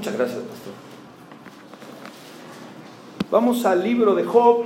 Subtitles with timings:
[0.00, 0.72] Muchas gracias, pastor.
[3.30, 4.64] Vamos al libro de Job,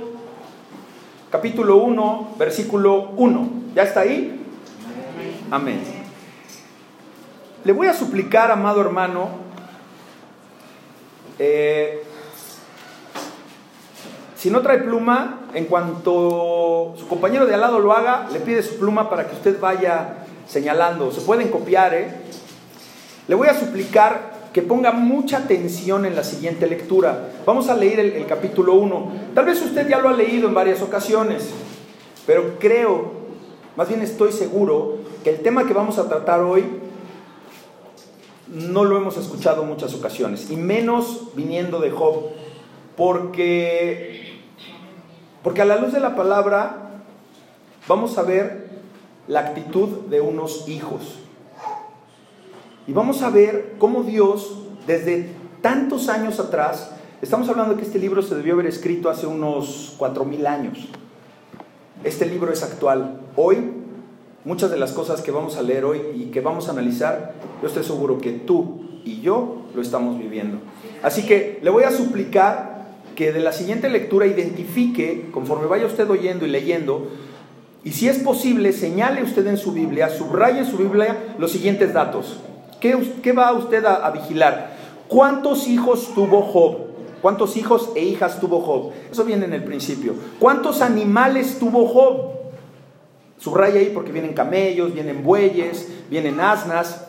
[1.29, 3.49] capítulo 1, versículo 1.
[3.75, 4.45] ¿Ya está ahí?
[5.51, 5.83] Amén.
[7.65, 9.27] Le voy a suplicar, amado hermano,
[11.37, 12.01] eh,
[14.37, 18.63] si no trae pluma, en cuanto su compañero de al lado lo haga, le pide
[18.63, 21.11] su pluma para que usted vaya señalando.
[21.11, 22.21] Se pueden copiar, ¿eh?
[23.27, 27.29] Le voy a suplicar que ponga mucha atención en la siguiente lectura.
[27.45, 29.11] Vamos a leer el, capítulo 1.
[29.33, 31.49] Tal vez usted ya lo ha leído en varias ocasiones,
[32.25, 33.11] pero creo,
[33.75, 36.63] más bien estoy seguro, que el tema que vamos a tratar hoy
[38.47, 42.29] no lo hemos escuchado en muchas ocasiones, y menos viniendo de Job,
[42.95, 44.39] porque,
[45.43, 47.01] porque a la luz de la palabra
[47.89, 48.69] vamos a ver
[49.27, 51.24] la actitud de unos hijos.
[52.87, 55.29] Y vamos a ver cómo Dios, desde
[55.61, 59.95] tantos años atrás, estamos hablando de que este libro se debió haber escrito hace unos
[59.97, 60.87] cuatro mil años.
[62.03, 63.21] Este libro es actual.
[63.35, 63.57] Hoy,
[64.43, 67.67] muchas de las cosas que vamos a leer hoy y que vamos a analizar, yo
[67.67, 70.59] estoy seguro que tú y yo lo estamos viviendo.
[71.01, 76.07] Así que le voy a suplicar que de la siguiente lectura identifique, conforme vaya usted
[76.07, 77.07] oyendo y leyendo,
[77.83, 81.91] y si es posible, señale usted en su Biblia, subraye en su Biblia los siguientes
[81.91, 82.41] datos.
[83.23, 84.75] ¿Qué, va usted a, vigilar?
[85.07, 86.77] ¿Cuántos hijos tuvo Job?
[87.21, 88.91] ¿Cuántos hijos e hijas tuvo Job?
[89.11, 90.13] Eso viene en el principio.
[90.39, 92.35] ¿Cuántos animales tuvo Job?
[93.39, 97.07] Subraya ahí porque vienen camellos, vienen bueyes, vienen asnas.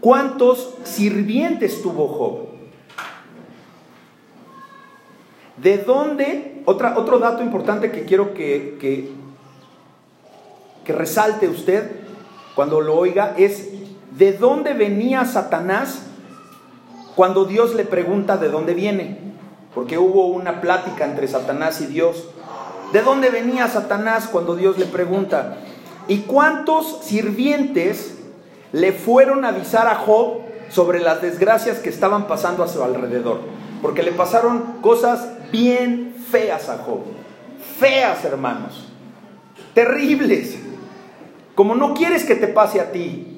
[0.00, 2.48] ¿Cuántos sirvientes tuvo Job?
[5.58, 6.62] ¿De dónde?
[6.64, 9.10] Otra, otro dato importante que quiero que, que,
[10.82, 12.04] que resalte usted
[12.54, 13.73] cuando lo oiga es
[14.16, 16.02] ¿de dónde venía Satanás
[17.16, 19.18] cuando Dios le pregunta de dónde viene?
[19.74, 22.24] Porque hubo una plática entre Satanás y Dios.
[22.92, 25.56] ¿De dónde venía Satanás cuando Dios le pregunta?
[26.06, 28.18] ¿Y cuántos sirvientes
[28.72, 33.40] le fueron a avisar a Job sobre las desgracias que estaban pasando a su alrededor?
[33.82, 37.00] Porque le pasaron cosas bien feas a Job.
[37.78, 38.88] Feas, hermanos.
[39.74, 40.56] Terribles.
[41.56, 43.33] Como no quieres que te pase a ti.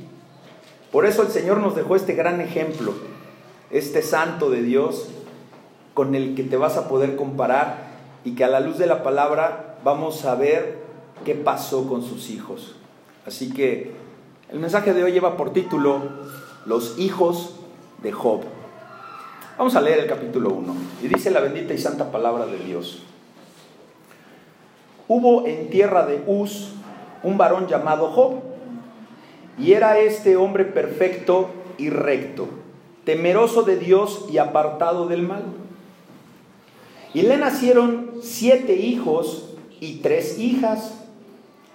[0.96, 2.94] Por eso el Señor nos dejó este gran ejemplo,
[3.70, 5.10] este santo de Dios,
[5.92, 7.88] con el que te vas a poder comparar
[8.24, 10.78] y que a la luz de la palabra vamos a ver
[11.26, 12.76] qué pasó con sus hijos.
[13.26, 13.92] Así que
[14.48, 16.00] el mensaje de hoy lleva por título
[16.64, 17.56] Los hijos
[18.02, 18.44] de Job.
[19.58, 23.02] Vamos a leer el capítulo 1 y dice la bendita y santa palabra de Dios.
[25.08, 26.70] Hubo en tierra de Uz
[27.22, 28.55] un varón llamado Job,
[29.58, 32.48] y era este hombre perfecto y recto,
[33.04, 35.44] temeroso de Dios y apartado del mal.
[37.14, 40.94] Y le nacieron siete hijos y tres hijas.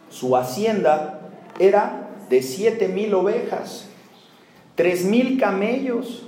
[0.09, 3.87] Su hacienda era de siete mil ovejas,
[4.75, 6.23] tres mil camellos,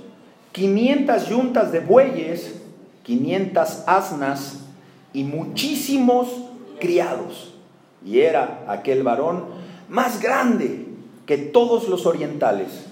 [0.52, 2.60] quinientas yuntas de bueyes,
[3.04, 4.64] quinientas asnas
[5.12, 6.28] y muchísimos
[6.80, 7.54] criados.
[8.04, 9.44] Y era aquel varón
[9.88, 10.83] más grande
[11.26, 12.86] que todos los orientales.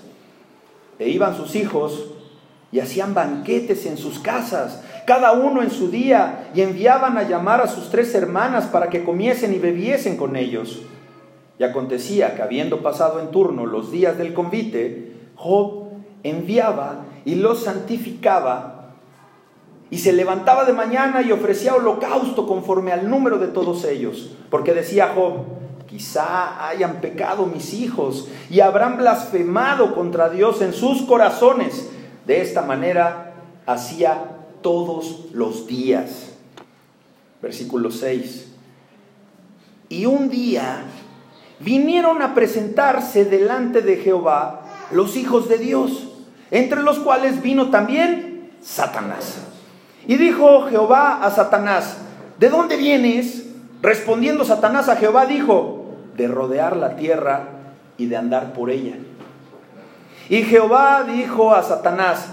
[0.98, 2.06] E iban sus hijos
[2.70, 7.60] y hacían banquetes en sus casas, cada uno en su día, y enviaban a llamar
[7.60, 10.82] a sus tres hermanas para que comiesen y bebiesen con ellos.
[11.58, 15.88] Y acontecía que habiendo pasado en turno los días del convite, Job
[16.22, 18.94] enviaba y los santificaba,
[19.90, 24.72] y se levantaba de mañana y ofrecía holocausto conforme al número de todos ellos, porque
[24.72, 25.44] decía Job,
[25.92, 31.90] quizá hayan pecado mis hijos y habrán blasfemado contra Dios en sus corazones.
[32.26, 33.34] De esta manera
[33.66, 34.24] hacía
[34.62, 36.30] todos los días.
[37.42, 38.48] Versículo 6.
[39.90, 40.84] Y un día
[41.60, 46.08] vinieron a presentarse delante de Jehová los hijos de Dios,
[46.50, 49.40] entre los cuales vino también Satanás.
[50.06, 51.98] Y dijo Jehová a Satanás,
[52.38, 53.42] ¿de dónde vienes?
[53.82, 55.81] Respondiendo Satanás a Jehová dijo,
[56.16, 57.48] de rodear la tierra
[57.96, 58.96] y de andar por ella.
[60.28, 62.28] Y Jehová dijo a Satanás,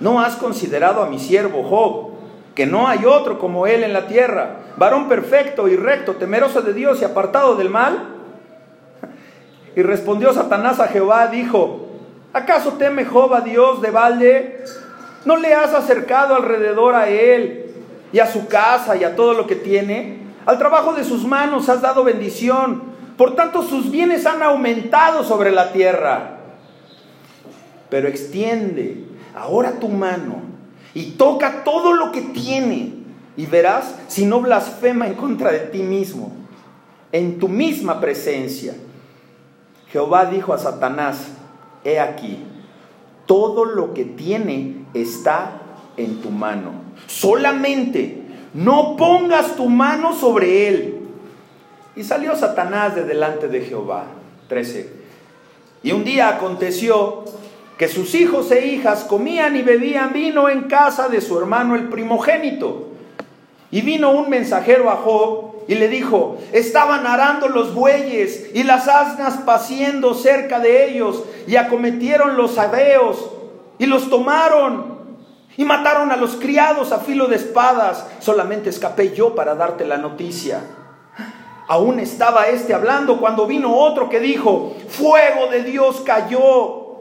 [0.00, 2.16] ¿no has considerado a mi siervo Job,
[2.54, 6.72] que no hay otro como él en la tierra, varón perfecto y recto, temeroso de
[6.72, 8.14] Dios y apartado del mal?
[9.74, 11.88] Y respondió Satanás a Jehová, dijo,
[12.32, 14.64] ¿acaso teme Job a Dios de balde?
[15.26, 17.74] ¿No le has acercado alrededor a él
[18.12, 20.25] y a su casa y a todo lo que tiene?
[20.46, 22.82] Al trabajo de sus manos has dado bendición,
[23.18, 26.32] por tanto sus bienes han aumentado sobre la tierra.
[27.88, 29.04] pero extiende
[29.36, 30.42] ahora tu mano
[30.92, 32.94] y toca todo lo que tiene
[33.36, 36.32] y verás si no blasfema en contra de ti mismo,
[37.12, 38.74] en tu misma presencia.
[39.92, 41.28] Jehová dijo a Satanás,
[41.84, 42.38] he aquí,
[43.26, 45.60] todo lo que tiene está
[45.96, 46.72] en tu mano.
[47.06, 48.25] Solamente
[48.56, 50.98] no pongas tu mano sobre él.
[51.94, 54.06] Y salió Satanás de delante de Jehová.
[54.48, 54.90] 13.
[55.82, 57.24] Y un día aconteció
[57.76, 61.90] que sus hijos e hijas comían y bebían vino en casa de su hermano el
[61.90, 62.88] primogénito.
[63.70, 68.88] Y vino un mensajero a Job y le dijo, estaban arando los bueyes y las
[68.88, 73.32] asnas paciendo cerca de ellos y acometieron los abeos
[73.78, 74.95] y los tomaron
[75.56, 78.06] y mataron a los criados a filo de espadas.
[78.20, 80.60] Solamente escapé yo para darte la noticia.
[81.68, 87.00] Aún estaba este hablando cuando vino otro que dijo, fuego de Dios cayó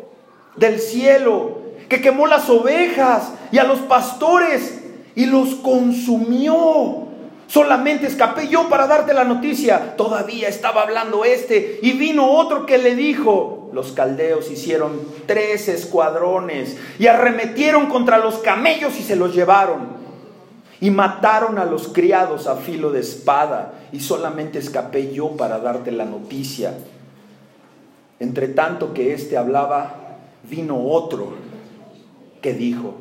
[0.55, 4.83] del cielo, que quemó las ovejas y a los pastores
[5.15, 7.04] y los consumió.
[7.47, 9.95] Solamente escapé yo para darte la noticia.
[9.95, 16.77] Todavía estaba hablando este y vino otro que le dijo, los caldeos hicieron tres escuadrones
[16.97, 20.05] y arremetieron contra los camellos y se los llevaron.
[20.81, 25.91] Y mataron a los criados a filo de espada y solamente escapé yo para darte
[25.91, 26.73] la noticia.
[28.19, 29.95] Entre tanto que éste hablaba,
[30.43, 31.33] vino otro
[32.41, 32.95] que dijo,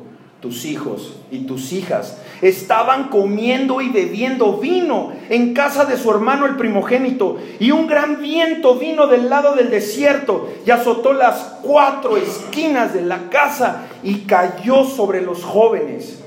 [0.45, 6.45] tus hijos y tus hijas estaban comiendo y bebiendo vino en casa de su hermano
[6.45, 12.15] el primogénito, y un gran viento vino del lado del desierto y azotó las cuatro
[12.15, 16.19] esquinas de la casa y cayó sobre los jóvenes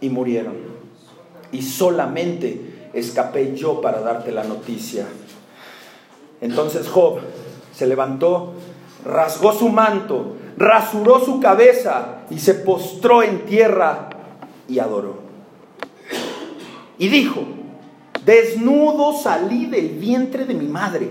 [0.00, 0.54] y murieron.
[1.52, 5.04] Y solamente escapé yo para darte la noticia.
[6.40, 7.18] Entonces Job
[7.74, 8.54] se levantó,
[9.04, 14.10] rasgó su manto, rasuró su cabeza y se postró en tierra
[14.68, 15.14] y adoró.
[16.98, 17.40] Y dijo,
[18.26, 21.10] desnudo salí del vientre de mi madre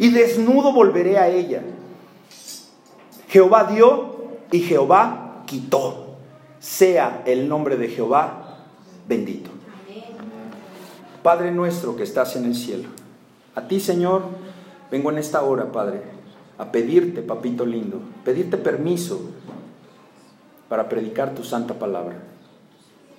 [0.00, 1.62] y desnudo volveré a ella.
[3.28, 4.16] Jehová dio
[4.50, 6.08] y Jehová quitó.
[6.58, 8.58] Sea el nombre de Jehová
[9.08, 9.50] bendito.
[11.22, 12.88] Padre nuestro que estás en el cielo,
[13.54, 14.24] a ti Señor
[14.90, 16.02] vengo en esta hora, Padre,
[16.60, 19.18] a pedirte, papito lindo, pedirte permiso
[20.68, 22.18] para predicar tu santa palabra.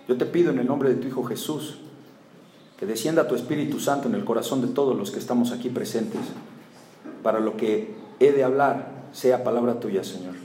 [0.08, 1.80] Yo te pido en el nombre de tu Hijo Jesús
[2.78, 6.22] que descienda tu Espíritu Santo en el corazón de todos los que estamos aquí presentes,
[7.24, 10.36] para lo que he de hablar sea palabra tuya, Señor,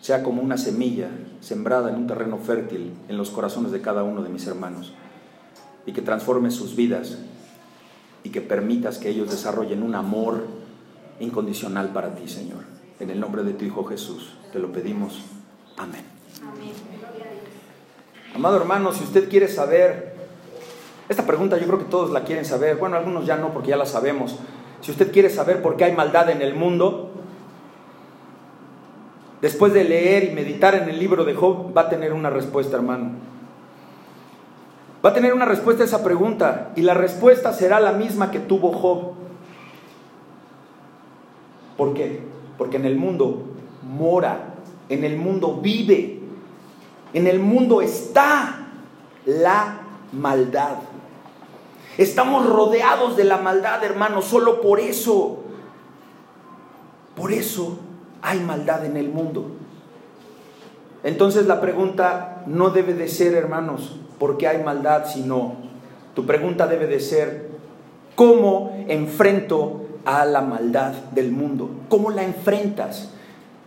[0.00, 1.08] sea como una semilla
[1.40, 4.92] sembrada en un terreno fértil en los corazones de cada uno de mis hermanos,
[5.84, 7.18] y que transforme sus vidas
[8.22, 10.59] y que permitas que ellos desarrollen un amor
[11.20, 12.64] incondicional para ti, Señor.
[12.98, 15.20] En el nombre de tu Hijo Jesús, te lo pedimos.
[15.76, 16.04] Amén.
[18.34, 20.14] Amado hermano, si usted quiere saber,
[21.08, 23.76] esta pregunta yo creo que todos la quieren saber, bueno, algunos ya no porque ya
[23.76, 24.36] la sabemos.
[24.80, 27.10] Si usted quiere saber por qué hay maldad en el mundo,
[29.42, 32.76] después de leer y meditar en el libro de Job, va a tener una respuesta,
[32.76, 33.10] hermano.
[35.04, 38.38] Va a tener una respuesta a esa pregunta y la respuesta será la misma que
[38.38, 39.19] tuvo Job.
[41.80, 42.20] ¿Por qué?
[42.58, 44.52] Porque en el mundo mora,
[44.90, 46.18] en el mundo vive,
[47.14, 48.68] en el mundo está
[49.24, 49.80] la
[50.12, 50.74] maldad.
[51.96, 55.38] Estamos rodeados de la maldad, hermanos, solo por eso.
[57.16, 57.78] Por eso
[58.20, 59.46] hay maldad en el mundo.
[61.02, 65.06] Entonces la pregunta no debe de ser, hermanos, ¿por qué hay maldad?
[65.06, 65.54] Sino,
[66.14, 67.48] tu pregunta debe de ser,
[68.16, 71.70] ¿cómo enfrento a la maldad del mundo.
[71.88, 73.10] ¿Cómo la enfrentas?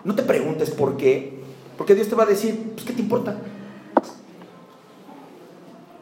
[0.03, 1.41] No te preguntes por qué,
[1.77, 3.35] porque Dios te va a decir, pues, ¿qué te importa?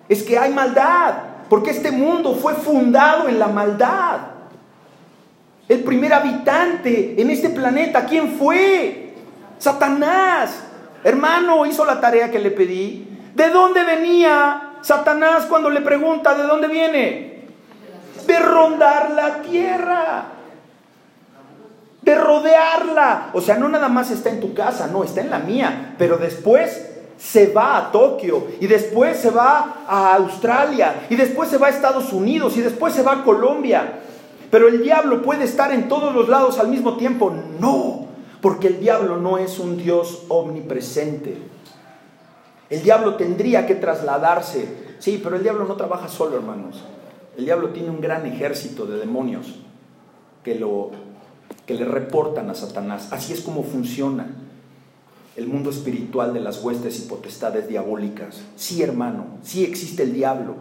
[0.10, 1.16] Es que hay maldad,
[1.50, 4.20] porque este mundo fue fundado en la maldad.
[5.70, 9.14] El primer habitante en este planeta, ¿quién fue?
[9.58, 10.64] Satanás.
[11.04, 13.08] Hermano, hizo la tarea que le pedí.
[13.36, 17.41] ¿De dónde venía Satanás cuando le pregunta, ¿de dónde viene?
[18.26, 20.26] De rondar la tierra,
[22.02, 23.30] de rodearla.
[23.34, 26.18] O sea, no nada más está en tu casa, no, está en la mía, pero
[26.18, 31.68] después se va a Tokio y después se va a Australia y después se va
[31.68, 34.00] a Estados Unidos y después se va a Colombia.
[34.50, 37.32] Pero el diablo puede estar en todos los lados al mismo tiempo.
[37.60, 38.08] No,
[38.42, 41.38] porque el diablo no es un Dios omnipresente.
[42.70, 44.96] El diablo tendría que trasladarse.
[45.00, 46.84] Sí, pero el diablo no trabaja solo, hermanos.
[47.42, 49.56] El diablo tiene un gran ejército de demonios
[50.44, 50.92] que, lo,
[51.66, 53.08] que le reportan a Satanás.
[53.10, 54.28] Así es como funciona.
[55.36, 58.44] el mundo espiritual de las huestes y potestades diabólicas.
[58.56, 60.54] Sí, hermano, sí existe el diablo.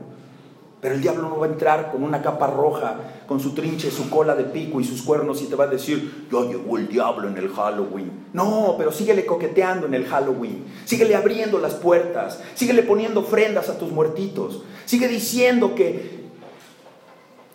[0.80, 2.96] Pero el diablo no va a entrar con una capa roja,
[3.26, 6.28] con su trinche, su cola de pico y sus cuernos y te va a decir,
[6.32, 8.28] ya llegó el diablo en el Halloween.
[8.32, 10.64] No, pero síguele coqueteando en el Halloween.
[10.86, 12.40] Síguele abriendo las puertas.
[12.54, 14.62] Síguele poniendo ofrendas a tus muertitos.
[14.86, 16.19] Sigue diciendo que,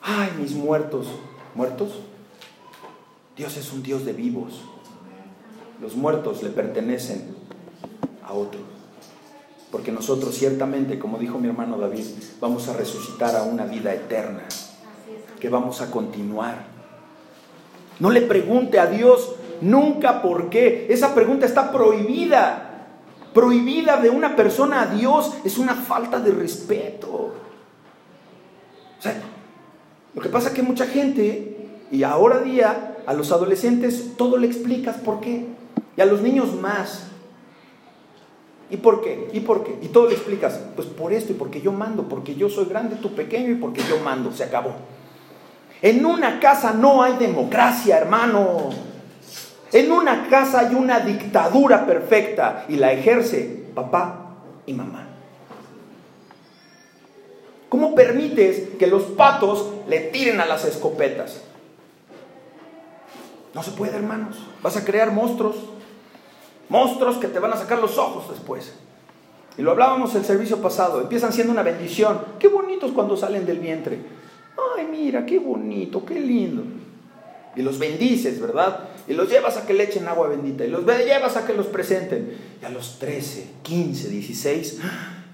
[0.06, 1.08] ay, mis muertos,
[1.56, 2.00] ¿muertos?
[3.36, 4.62] Dios es un Dios de vivos.
[5.82, 7.36] Los muertos le pertenecen
[8.24, 8.62] a otro.
[9.72, 12.06] Porque nosotros ciertamente, como dijo mi hermano David,
[12.40, 14.44] vamos a resucitar a una vida eterna,
[15.40, 16.68] que vamos a continuar.
[18.00, 20.88] No le pregunte a Dios nunca por qué.
[20.90, 22.62] Esa pregunta está prohibida.
[23.34, 27.34] Prohibida de una persona a Dios es una falta de respeto.
[28.98, 29.22] O sea,
[30.16, 31.58] lo que pasa es que mucha gente,
[31.92, 35.46] y ahora día, a los adolescentes todo le explicas por qué.
[35.98, 37.08] Y a los niños más.
[38.70, 39.30] ¿Y por qué?
[39.34, 39.78] ¿Y por qué?
[39.82, 42.96] Y todo le explicas, pues por esto y porque yo mando, porque yo soy grande,
[42.96, 44.74] tú pequeño y porque yo mando, se acabó.
[45.82, 48.70] En una casa no hay democracia, hermano.
[49.72, 55.15] En una casa hay una dictadura perfecta y la ejerce papá y mamá.
[57.76, 61.42] ¿Cómo permites que los patos le tiren a las escopetas?
[63.54, 64.38] No se puede, hermanos.
[64.64, 65.58] Vas a crear monstruos.
[66.70, 68.72] Monstruos que te van a sacar los ojos después.
[69.58, 71.02] Y lo hablábamos el servicio pasado.
[71.02, 72.22] Empiezan siendo una bendición.
[72.40, 74.00] Qué bonitos cuando salen del vientre.
[74.78, 76.64] Ay, mira, qué bonito, qué lindo.
[77.58, 78.88] Y los bendices, ¿verdad?
[79.06, 80.64] Y los llevas a que le echen agua bendita.
[80.64, 82.38] Y los llevas a que los presenten.
[82.62, 84.80] Y a los 13, 15, 16,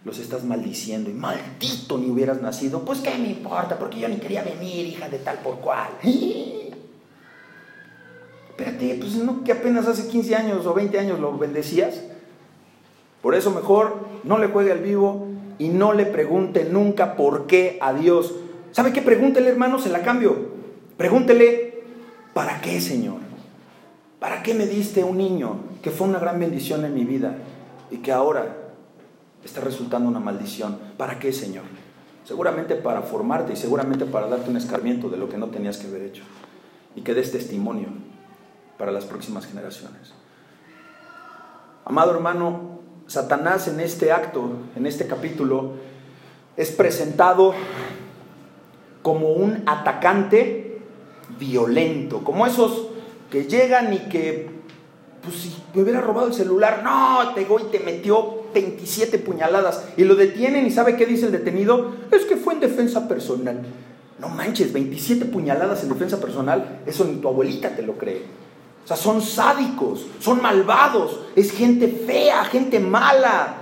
[0.03, 1.09] los estás maldiciendo.
[1.09, 2.83] Y maldito ni hubieras nacido.
[2.83, 5.89] Pues qué me importa, porque yo ni quería venir, hija de tal por cual.
[8.49, 12.01] Espérate, pues no que apenas hace 15 años o 20 años lo bendecías.
[13.21, 15.27] Por eso mejor no le juegue al vivo
[15.59, 18.33] y no le pregunte nunca por qué a Dios.
[18.71, 19.01] ¿Sabe qué?
[19.01, 20.49] Pregúntele, hermano, se la cambio.
[20.97, 21.83] Pregúntele,
[22.33, 23.19] ¿para qué, Señor?
[24.19, 27.35] ¿Para qué me diste un niño que fue una gran bendición en mi vida
[27.89, 28.60] y que ahora
[29.43, 30.77] está resultando una maldición?
[30.97, 31.63] ¿Para qué, Señor?
[32.25, 35.87] Seguramente para formarte y seguramente para darte un escarmiento de lo que no tenías que
[35.87, 36.23] haber hecho.
[36.95, 37.87] Y que des testimonio
[38.77, 40.13] para las próximas generaciones.
[41.85, 45.73] Amado hermano, Satanás en este acto, en este capítulo,
[46.55, 47.53] es presentado
[49.01, 50.81] como un atacante
[51.39, 52.87] violento, como esos
[53.29, 54.49] que llegan y que,
[55.23, 60.03] pues si me hubiera robado el celular, no, te y te metió 27 puñaladas y
[60.03, 63.61] lo detienen y sabe qué dice el detenido, es que fue en defensa personal.
[64.19, 68.21] No manches, 27 puñaladas en defensa personal, eso ni tu abuelita te lo cree.
[68.83, 73.55] O sea, son sádicos, son malvados, es gente fea, gente mala,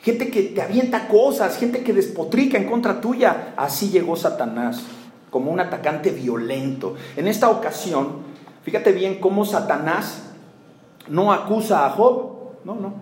[0.00, 3.54] gente que te avienta cosas, gente que despotrica en contra tuya.
[3.56, 4.82] Así llegó Satanás,
[5.30, 6.94] como un atacante violento.
[7.16, 8.18] En esta ocasión,
[8.62, 10.22] fíjate bien cómo Satanás
[11.08, 12.32] no acusa a Job,
[12.64, 12.94] no, no,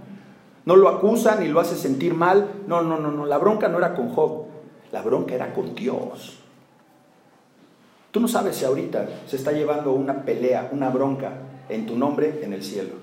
[0.66, 3.78] no lo acusa ni lo hace sentir mal, no, no, no, no, la bronca no
[3.78, 4.46] era con Job,
[4.92, 6.38] la bronca era con Dios.
[8.10, 11.32] Tú no sabes si ahorita se está llevando una pelea, una bronca
[11.68, 12.94] en tu nombre en el cielo.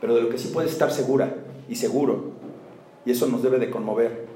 [0.00, 1.34] Pero de lo que sí puedes estar segura
[1.68, 2.32] y seguro,
[3.04, 4.26] y eso nos debe de conmover,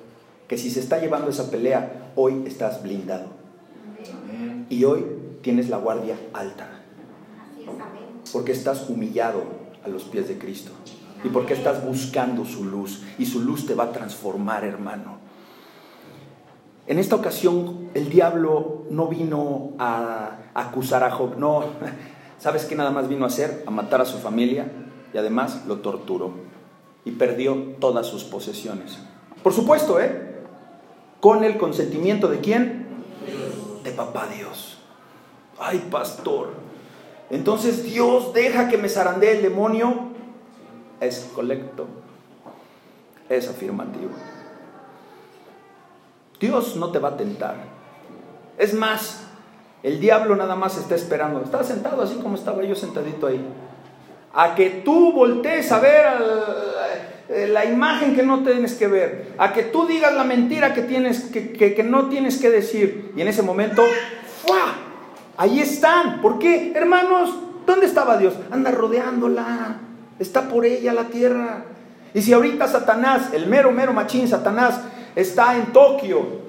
[0.47, 3.29] que si se está llevando esa pelea, hoy estás blindado.
[4.69, 5.05] Y hoy
[5.43, 6.69] tienes la guardia alta.
[8.33, 10.73] Porque estás humillado a los pies de Cristo.
[11.23, 13.03] Y porque estás buscando su luz.
[13.19, 15.19] Y su luz te va a transformar, hermano.
[16.87, 21.64] En esta ocasión el diablo no vino a acusar a Job, no,
[22.38, 23.64] ¿sabes qué nada más vino a hacer?
[23.67, 24.71] A matar a su familia
[25.14, 26.33] y además lo torturó
[27.05, 28.99] y perdió todas sus posesiones.
[29.43, 30.43] Por supuesto, ¿eh?
[31.21, 32.87] Con el consentimiento de quién?
[33.83, 34.79] De papá Dios.
[35.59, 36.63] Ay, pastor.
[37.31, 40.11] Entonces Dios deja que me zarandee el demonio.
[41.00, 41.87] Es colecto.
[43.28, 44.11] Es afirmativo.
[46.40, 47.57] Dios no te va a tentar.
[48.59, 49.25] Es más,
[49.83, 51.40] el diablo nada más está esperando.
[51.43, 53.45] Está sentado así como estaba yo sentadito ahí.
[54.33, 56.04] A que tú voltees a ver
[57.28, 59.35] eh, la imagen que no tienes que ver.
[59.38, 63.12] A que tú digas la mentira que, tienes, que, no tienes que decir.
[63.16, 63.83] Y en ese momento,
[64.45, 64.84] ¡fua!
[65.37, 66.21] Ahí están.
[66.21, 66.73] ¿Por qué?
[66.75, 67.35] Hermanos,
[67.67, 68.35] ¿dónde estaba Dios?
[68.50, 69.76] Anda rodeándola.
[70.19, 71.64] Está por ella la tierra.
[72.12, 74.81] Y si ahorita Satanás, el mero, mero machín Satanás,
[75.17, 76.45] está en Tokio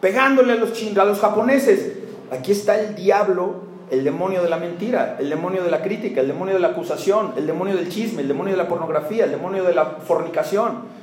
[0.00, 1.98] pegándole a los, a los japoneses.
[2.30, 6.28] Aquí está el diablo el demonio de la mentira, el demonio de la crítica, el
[6.28, 9.64] demonio de la acusación, el demonio del chisme, el demonio de la pornografía, el demonio
[9.64, 11.00] de la fornicación.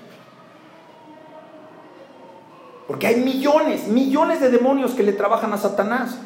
[2.87, 6.17] Porque hay millones, millones de demonios que le trabajan a Satanás.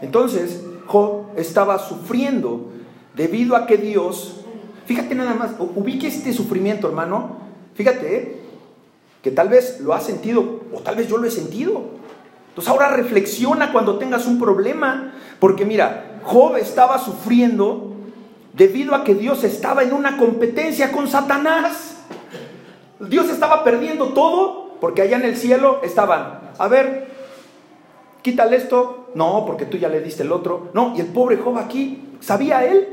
[0.00, 2.72] Entonces, Job estaba sufriendo
[3.14, 4.40] debido a que Dios,
[4.86, 7.36] fíjate nada más, ubique este sufrimiento, hermano,
[7.74, 8.40] fíjate,
[9.22, 11.82] que tal vez lo has sentido, o tal vez yo lo he sentido.
[12.50, 17.94] Entonces ahora reflexiona cuando tengas un problema, porque mira, Job estaba sufriendo
[18.52, 21.96] debido a que Dios estaba en una competencia con Satanás.
[23.00, 27.08] Dios estaba perdiendo todo porque allá en el cielo estaban, a ver,
[28.22, 31.58] quítale esto, no, porque tú ya le diste el otro, no, y el pobre Job
[31.58, 32.88] aquí, ¿sabía él?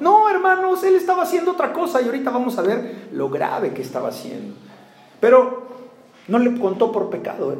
[0.00, 3.82] No, hermanos, él estaba haciendo otra cosa y ahorita vamos a ver lo grave que
[3.82, 4.54] estaba haciendo.
[5.20, 5.62] Pero
[6.28, 7.58] no le contó por pecado, ¿eh?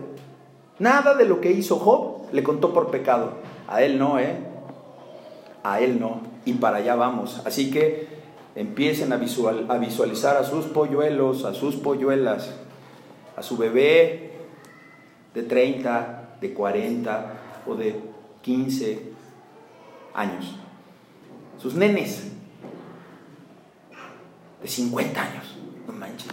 [0.79, 3.35] Nada de lo que hizo Job le contó por pecado.
[3.69, 4.35] A él no, ¿eh?
[5.63, 6.23] A él no.
[6.47, 7.43] Y para allá vamos.
[7.45, 8.09] Así que
[8.55, 12.55] empiecen a, a visualizar a sus polluelos, a sus polluelas,
[13.37, 14.31] a su bebé
[15.35, 18.01] de 30, de 40 o de
[18.43, 19.13] 15
[20.15, 20.57] años.
[21.59, 22.33] Sus nenes
[24.63, 25.57] de 50 años.
[25.87, 26.33] No manches.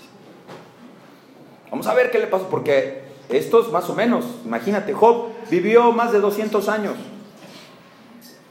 [1.70, 6.12] Vamos a ver qué le pasó, porque estos más o menos, imagínate, Job vivió más
[6.12, 6.96] de 200 años.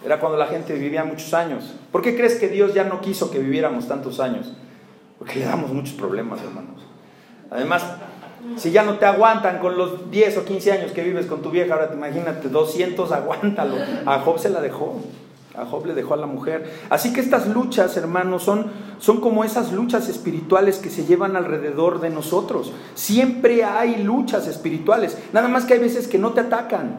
[0.05, 1.75] Era cuando la gente vivía muchos años.
[1.91, 4.53] ¿Por qué crees que Dios ya no quiso que viviéramos tantos años?
[5.19, 6.83] Porque le damos muchos problemas, hermanos.
[7.51, 7.85] Además,
[8.57, 11.51] si ya no te aguantan con los 10 o 15 años que vives con tu
[11.51, 13.77] vieja, ahora te imagínate, 200, aguántalo.
[14.07, 15.01] A Job se la dejó.
[15.57, 16.71] A Job le dejó a la mujer.
[16.91, 18.67] Así que estas luchas, hermanos, son,
[18.99, 22.73] son como esas luchas espirituales que se llevan alrededor de nosotros.
[22.95, 25.17] Siempre hay luchas espirituales.
[25.33, 26.99] Nada más que hay veces que no te atacan.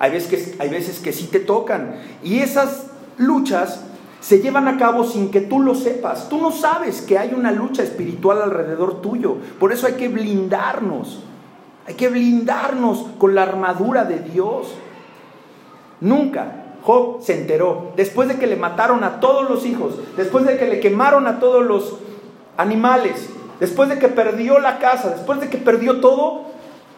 [0.00, 1.96] Hay veces que, hay veces que sí te tocan.
[2.22, 2.86] Y esas
[3.16, 3.80] luchas
[4.24, 6.30] se llevan a cabo sin que tú lo sepas.
[6.30, 9.36] Tú no sabes que hay una lucha espiritual alrededor tuyo.
[9.60, 11.22] Por eso hay que blindarnos.
[11.86, 14.68] Hay que blindarnos con la armadura de Dios.
[16.00, 20.56] Nunca Job se enteró, después de que le mataron a todos los hijos, después de
[20.56, 21.96] que le quemaron a todos los
[22.56, 23.28] animales,
[23.60, 26.44] después de que perdió la casa, después de que perdió todo,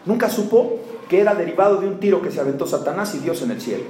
[0.05, 0.77] nunca supo
[1.09, 3.83] que era derivado de un tiro que se aventó Satanás y Dios en el cielo.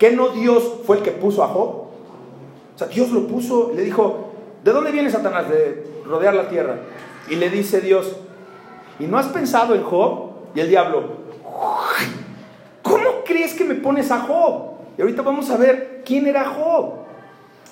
[0.00, 1.68] ¿Que no Dios fue el que puso a Job?
[2.74, 4.32] O sea, Dios lo puso, le dijo,
[4.64, 5.50] ¿de dónde viene Satanás?
[5.50, 6.76] De rodear la tierra.
[7.28, 8.16] Y le dice Dios,
[8.98, 10.30] ¿y no has pensado en Job?
[10.54, 11.02] Y el diablo,
[12.82, 14.70] ¿Cómo crees que me pones a Job?
[14.96, 16.94] Y ahorita vamos a ver quién era Job.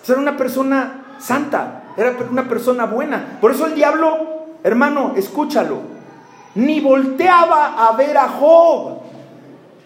[0.07, 3.39] era una persona santa, era una persona buena.
[3.41, 5.79] Por eso el diablo, hermano, escúchalo,
[6.55, 8.99] ni volteaba a ver a Job.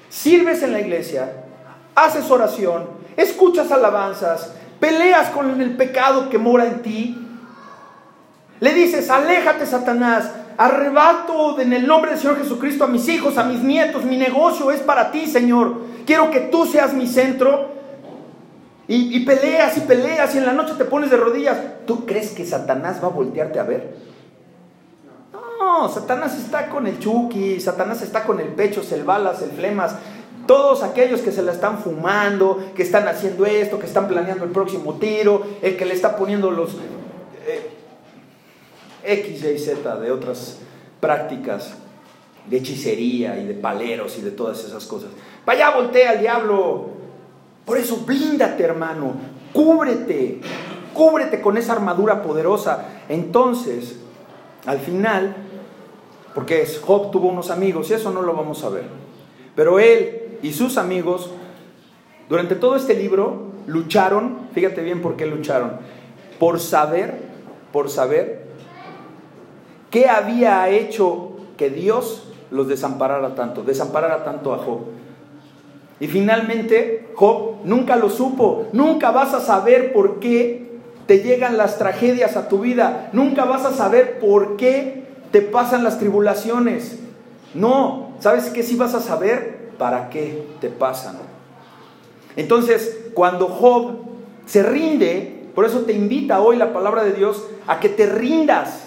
[0.09, 1.42] Sirves en la iglesia,
[1.95, 7.19] haces oración, escuchas alabanzas, peleas con el pecado que mora en ti.
[8.61, 13.45] Le dices, aléjate Satanás, Arrebato en el nombre del Señor Jesucristo a mis hijos, a
[13.45, 14.05] mis nietos.
[14.05, 15.75] Mi negocio es para ti, Señor.
[16.07, 17.73] Quiero que tú seas mi centro.
[18.89, 21.57] Y, peleas y peleas y en la noche te pones de rodillas.
[21.87, 23.97] ¿Tú crees que Satanás va a voltearte a ver?
[25.33, 29.95] No, Satanás está con el chuki, Satanás está con el pecho, el balas, el flemas.
[30.47, 34.51] Todos aquellos que se la están fumando, que están haciendo esto, que están planeando el
[34.51, 36.75] próximo tiro, el que le está poniendo los...
[37.47, 37.71] Eh,
[39.05, 40.59] X, Y, Z, de otras
[41.01, 41.75] prácticas
[42.47, 45.11] de hechicería y de paleros y de todas esas cosas.
[45.47, 46.91] Vaya, voltea al diablo.
[47.65, 49.15] Por eso, blíndate, hermano.
[49.53, 50.41] Cúbrete.
[50.95, 52.87] Cúbrete con esa armadura poderosa.
[53.09, 53.97] Entonces,
[54.67, 55.37] al final,
[56.35, 58.85] porque Job tuvo unos amigos, y eso no lo vamos a ver.
[59.55, 61.31] Pero él y sus amigos,
[62.29, 65.79] durante todo este libro, lucharon, fíjate bien por qué lucharon,
[66.39, 67.15] por saber,
[67.73, 68.43] por saber
[69.93, 74.87] ¿Qué había hecho que Dios los desamparara tanto, desamparara tanto a Job?
[76.01, 81.77] Y finalmente, Job nunca lo supo, nunca vas a saber por qué te llegan las
[81.77, 86.99] tragedias a tu vida, nunca vas a saber por qué te pasan las tribulaciones.
[87.53, 89.62] No, ¿sabes qué sí vas a saber?
[89.83, 91.17] ¿Para qué te pasan?
[92.37, 93.97] Entonces, cuando Job
[94.47, 98.85] se rinde, por eso te invita hoy la palabra de Dios a que te rindas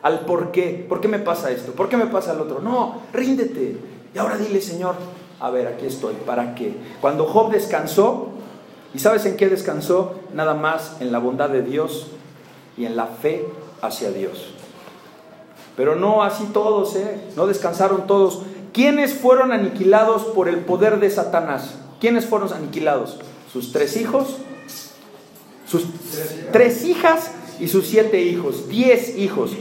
[0.00, 0.86] al por qué.
[0.88, 1.72] ¿Por qué me pasa esto?
[1.72, 2.60] ¿Por qué me pasa el otro?
[2.60, 3.76] No, ríndete.
[4.14, 4.94] Y ahora dile, Señor,
[5.38, 6.14] a ver, aquí estoy.
[6.24, 6.76] ¿Para qué?
[7.02, 8.28] Cuando Job descansó,
[8.94, 10.14] ¿y sabes en qué descansó?
[10.32, 12.06] Nada más en la bondad de Dios
[12.78, 13.44] y en la fe
[13.82, 14.54] hacia Dios.
[15.76, 17.20] Pero no así todos, ¿eh?
[17.36, 18.44] No descansaron todos.
[18.72, 21.76] ¿Quiénes fueron aniquilados por el poder de Satanás?
[22.02, 23.20] ¿quiénes fueron aniquilados?
[23.52, 24.38] Sus tres hijos,
[25.64, 25.84] sus
[26.50, 27.30] tres hijas
[27.60, 29.52] y sus siete hijos, diez hijos.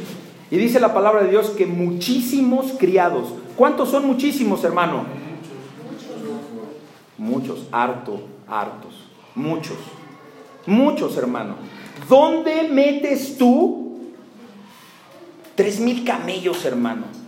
[0.49, 3.27] Y dice la palabra de Dios que muchísimos criados.
[3.55, 5.05] ¿Cuántos son muchísimos, hermano?
[7.19, 8.95] Muchos, harto, hartos,
[9.35, 9.77] muchos,
[10.65, 11.57] muchos, hermano.
[12.09, 13.99] ¿Dónde metes tú
[15.53, 17.20] tres mil camellos, hermano?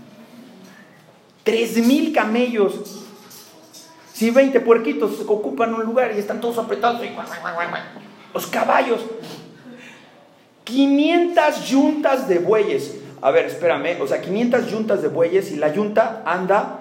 [1.43, 3.03] Tres mil camellos.
[4.13, 7.01] Si 20 puerquitos ocupan un lugar y están todos apretados,
[8.33, 9.01] los caballos,
[10.63, 12.95] 500 yuntas de bueyes.
[13.21, 16.79] A ver, espérame, o sea, 500 yuntas de bueyes y la yunta anda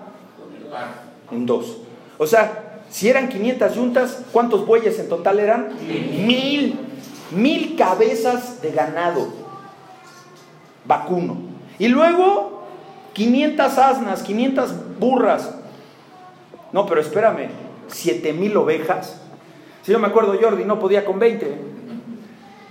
[1.31, 1.79] en dos.
[2.19, 5.71] O sea, si eran 500 yuntas, ¿cuántos bueyes en total eran?
[5.87, 6.79] Mil.
[7.31, 9.33] Mil cabezas de ganado
[10.85, 11.39] vacuno.
[11.79, 12.52] Y luego
[13.13, 15.55] 500 asnas, 500 burras.
[16.73, 17.49] No, pero espérame,
[17.89, 19.21] 7 mil ovejas.
[19.83, 21.59] Si yo me acuerdo, Jordi no podía con 20.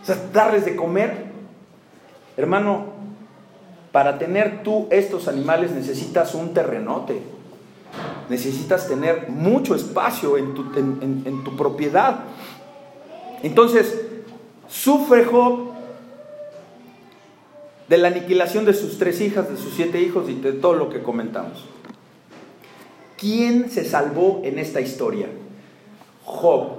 [0.01, 1.31] O sea, darles de comer.
[2.37, 2.85] Hermano,
[3.91, 7.21] para tener tú estos animales necesitas un terrenote.
[8.29, 12.21] Necesitas tener mucho espacio en tu, en, tu propiedad.
[13.43, 14.01] Entonces,
[14.69, 15.70] sufre Job
[17.91, 20.87] de la aniquilación de sus tres hijas, de sus siete hijos y de todo lo
[20.87, 21.65] que comentamos.
[23.17, 25.27] ¿Quién se salvó en esta historia?
[26.23, 26.69] Job.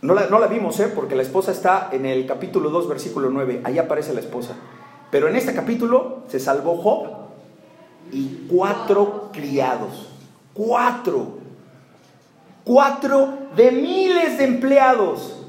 [0.00, 0.90] No la, no la vimos, ¿eh?
[0.92, 3.60] porque la esposa está en el capítulo 2, versículo 9.
[3.62, 4.56] Ahí aparece la esposa.
[5.12, 7.06] Pero en este capítulo se salvó Job
[8.10, 10.08] y cuatro criados.
[10.54, 11.38] Cuatro.
[12.64, 15.41] Cuatro de miles de empleados.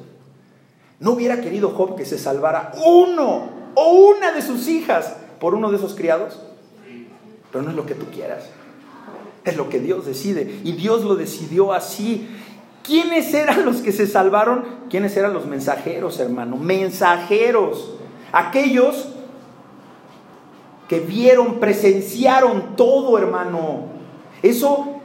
[1.04, 5.70] ¿No hubiera querido Job que se salvara uno o una de sus hijas por uno
[5.70, 6.40] de esos criados?
[7.52, 8.46] Pero no es lo que tú quieras.
[9.44, 10.62] Es lo que Dios decide.
[10.64, 12.30] Y Dios lo decidió así.
[12.84, 14.64] ¿Quiénes eran los que se salvaron?
[14.90, 16.56] ¿Quiénes eran los mensajeros, hermano?
[16.56, 17.96] Mensajeros.
[18.32, 19.10] Aquellos
[20.88, 23.88] que vieron, presenciaron todo, hermano.
[24.42, 25.02] Eso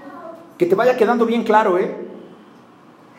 [0.59, 1.93] que te vaya quedando bien claro, ¿eh?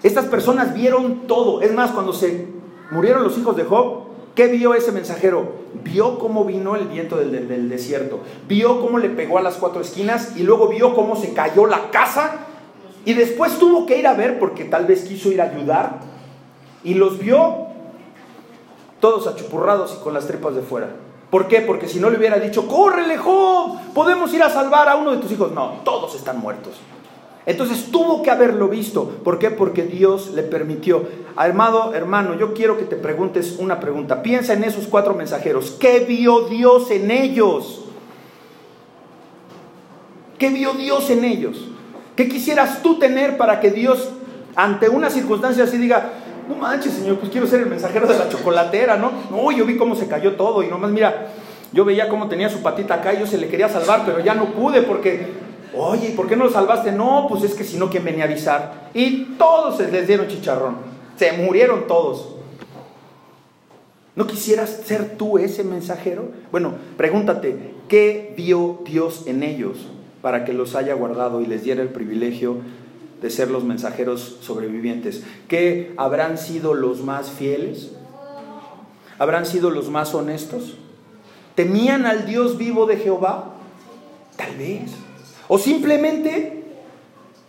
[0.01, 1.61] Estas personas vieron todo.
[1.61, 2.58] Es más, cuando se
[2.91, 4.03] murieron los hijos de Job,
[4.35, 5.53] ¿qué vio ese mensajero?
[5.83, 10.35] Vio cómo vino el viento del, desierto, vio cómo le pegó a las cuatro esquinas
[10.35, 12.45] y luego vio cómo se cayó la casa
[13.05, 15.99] y después tuvo que ir a ver porque tal vez quiso ir a ayudar
[16.83, 17.67] y los vio
[18.99, 20.89] todos achupurrados y con las tripas de fuera.
[21.29, 21.61] ¿Por qué?
[21.61, 25.17] Porque si no le hubiera dicho, córrele, Job, podemos ir a salvar a uno de
[25.17, 25.51] tus hijos.
[25.51, 26.73] No, todos están muertos.
[27.45, 29.09] Entonces tuvo que haberlo visto.
[29.23, 29.49] ¿Por qué?
[29.49, 31.03] Porque Dios le permitió.
[31.35, 34.21] Armado, hermano, yo quiero que te preguntes una pregunta.
[34.21, 35.71] Piensa en esos cuatro mensajeros.
[35.79, 37.85] ¿Qué vio Dios en ellos?
[40.37, 41.69] ¿Qué vio Dios en ellos?
[42.15, 44.09] ¿Qué quisieras tú tener para que Dios,
[44.55, 46.11] ante una circunstancia así, diga,
[46.49, 49.11] no manches, Señor, pues quiero ser el mensajero de la chocolatera, ¿no?
[49.29, 51.27] No, yo vi cómo se cayó todo y nomás, mira,
[51.71, 54.33] yo veía cómo tenía su patita acá y yo se le quería salvar, pero ya
[54.33, 55.27] no pude porque,
[55.75, 56.91] oye, ¿por qué no lo salvaste?
[56.91, 58.89] No, pues es que si no, ¿quién venía a avisar?
[58.93, 60.77] Y todos les dieron chicharrón,
[61.17, 62.35] se murieron todos.
[64.15, 66.29] ¿No quisieras ser tú ese mensajero?
[66.51, 69.87] Bueno, pregúntate, ¿qué vio Dios en ellos
[70.21, 72.57] para que los haya guardado y les diera el privilegio
[73.21, 75.23] de ser los mensajeros sobrevivientes.
[75.47, 77.91] ¿Qué habrán sido los más fieles?
[79.17, 80.77] ¿Habrán sido los más honestos?
[81.55, 83.55] ¿Temían al Dios vivo de Jehová?
[84.37, 84.91] Tal vez.
[85.51, 86.63] O simplemente,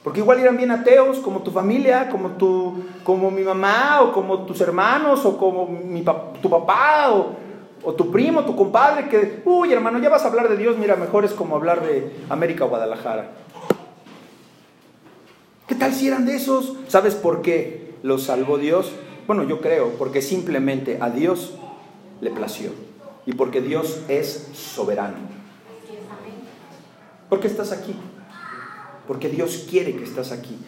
[0.03, 4.47] porque igual eran bien ateos, como tu familia, como, tu, como mi mamá, o como
[4.47, 6.03] tus hermanos, o como mi,
[6.41, 10.57] tu papá, o, tu primo, tu compadre, que, uy hermano, ya vas a hablar de
[10.57, 13.33] Dios, mira, mejor es como hablar de América o Guadalajara.
[15.67, 16.77] ¿Qué tal si eran de esos?
[16.89, 18.93] ¿Sabes por qué los salvó Dios?
[19.27, 21.55] Bueno, yo creo, porque simplemente a Dios
[22.23, 22.71] le plació
[23.27, 25.39] y porque Dios es soberano.
[27.31, 27.95] ¿Por qué estás aquí?
[29.07, 30.59] Porque Dios quiere que estás aquí.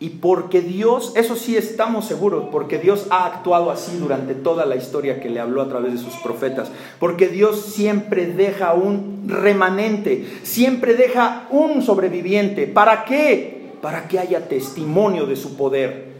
[0.00, 4.76] Y porque Dios, eso sí estamos seguros, porque Dios ha actuado así durante toda la
[4.76, 6.70] historia que le habló a través de sus profetas.
[7.00, 12.66] Porque Dios siempre deja un remanente, siempre deja un sobreviviente.
[12.66, 13.54] ¿Para qué?
[13.84, 16.13] para que haya testimonio de su poder.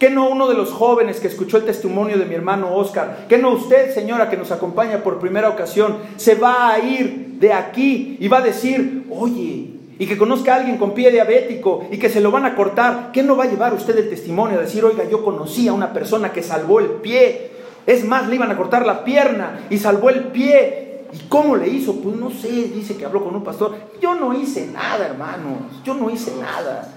[0.00, 3.38] Que no uno de los jóvenes que escuchó el testimonio de mi hermano Oscar, que
[3.38, 8.16] no usted, señora, que nos acompaña por primera ocasión, se va a ir de aquí
[8.18, 12.08] y va a decir, oye, y que conozca a alguien con pie diabético y que
[12.08, 14.84] se lo van a cortar, ¿qué no va a llevar usted el testimonio a decir,
[14.84, 17.52] oiga, yo conocí a una persona que salvó el pie?
[17.86, 21.68] Es más, le iban a cortar la pierna y salvó el pie ¿Y cómo le
[21.68, 21.96] hizo?
[21.96, 23.74] Pues no sé, dice que habló con un pastor.
[24.00, 25.82] Yo no hice nada, hermanos.
[25.84, 26.88] Yo no hice nada.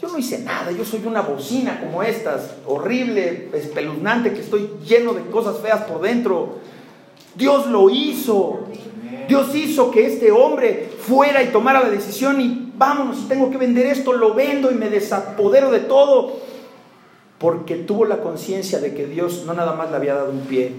[0.00, 0.72] Yo no hice nada.
[0.72, 6.00] Yo soy una bocina como estas, horrible, espeluznante, que estoy lleno de cosas feas por
[6.00, 6.58] dentro.
[7.34, 8.60] Dios lo hizo.
[9.28, 13.86] Dios hizo que este hombre fuera y tomara la decisión y vámonos, tengo que vender
[13.86, 16.38] esto, lo vendo y me desapodero de todo.
[17.38, 20.72] Porque tuvo la conciencia de que Dios no nada más le había dado un pie,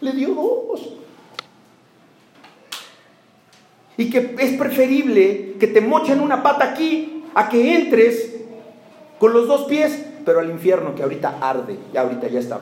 [0.00, 0.90] le dio dos.
[3.96, 8.36] Y que es preferible que te mochen una pata aquí a que entres
[9.18, 12.60] con los dos pies, pero al infierno que ahorita arde, y ahorita ya está.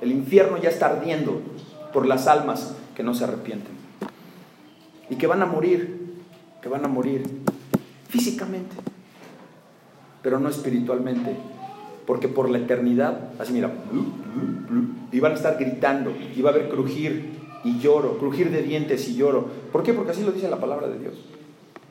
[0.00, 1.40] El infierno ya está ardiendo
[1.92, 3.72] por las almas que no se arrepienten.
[5.10, 6.14] Y que van a morir,
[6.62, 7.22] que van a morir
[8.08, 8.76] físicamente,
[10.22, 11.36] pero no espiritualmente.
[12.06, 13.70] Porque por la eternidad, así mira,
[15.12, 19.08] y van a estar gritando, y va a haber crujir y lloro, crujir de dientes
[19.08, 19.46] y lloro.
[19.72, 19.92] ¿Por qué?
[19.92, 21.14] Porque así lo dice la palabra de Dios.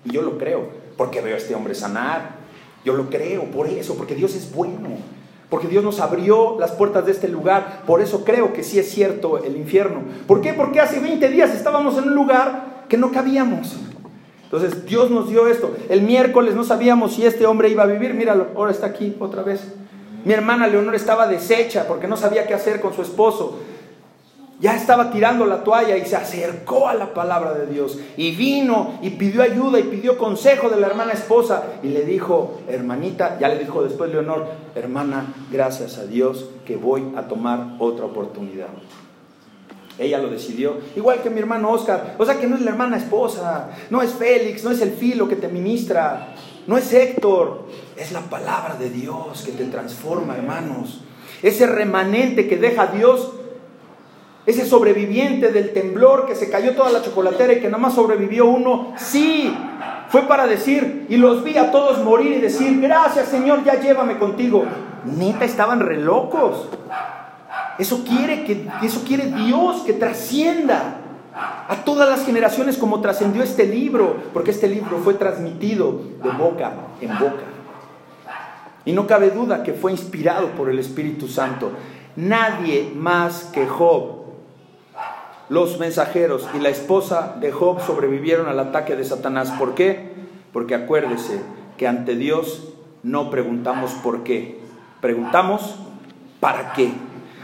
[0.05, 2.35] Y yo lo creo, porque veo a este hombre sanar.
[2.83, 4.97] Yo lo creo por eso, porque Dios es bueno
[5.49, 7.83] porque Dios nos abrió las puertas de este lugar.
[7.87, 10.01] Por eso creo que sí es cierto el infierno.
[10.27, 10.53] ¿Por qué?
[10.53, 13.77] Porque hace 20 días estábamos en un lugar que no cabíamos.
[14.43, 15.75] Entonces Dios nos dio esto.
[15.89, 18.13] El miércoles no sabíamos si este hombre iba a vivir.
[18.13, 19.73] Míralo, ahora está aquí otra vez.
[20.25, 23.59] Mi hermana Leonor estaba deshecha porque no sabía qué hacer con su esposo
[24.59, 28.97] ya estaba tirando la toalla y se acercó a la palabra de Dios y vino
[29.03, 33.49] y pidió ayuda y pidió consejo de la hermana esposa y le dijo, hermanita, ya
[33.49, 38.69] le dijo después Leonor, hermana, gracias a Dios que voy a tomar otra oportunidad.
[39.99, 42.97] Ella lo decidió, igual que mi hermano Oscar, o sea que no es la hermana
[42.97, 46.33] esposa, no es Félix, no es el filo que te ministra,
[46.65, 47.65] no es Héctor,
[47.95, 51.01] es la palabra de Dios que te transforma, hermanos.
[51.41, 53.31] Ese remanente que deja Dios
[54.47, 58.45] ese sobreviviente del temblor que se cayó toda la chocolatera y que nada más sobrevivió
[58.45, 59.53] uno, sí,
[60.07, 64.17] fue para decir, y los vi a todos morir y decir, gracias Señor, ya llévame
[64.17, 64.63] contigo.
[65.03, 66.69] Neta, estaban re locos.
[67.77, 70.95] Eso quiere, que, eso quiere Dios, que trascienda
[71.67, 76.71] a todas las generaciones como trascendió este libro, porque este libro fue transmitido de boca
[77.01, 77.43] en boca.
[78.85, 81.71] Y no cabe duda que fue inspirado por el Espíritu Santo.
[82.15, 84.16] Nadie más que Job
[85.49, 89.51] los mensajeros y la esposa de Job sobrevivieron al ataque de Satanás.
[89.51, 90.11] ¿Por qué?
[90.51, 91.41] Porque acuérdese
[91.77, 94.59] que ante Dios no preguntamos por qué,
[95.01, 95.75] preguntamos
[96.39, 96.91] para qué.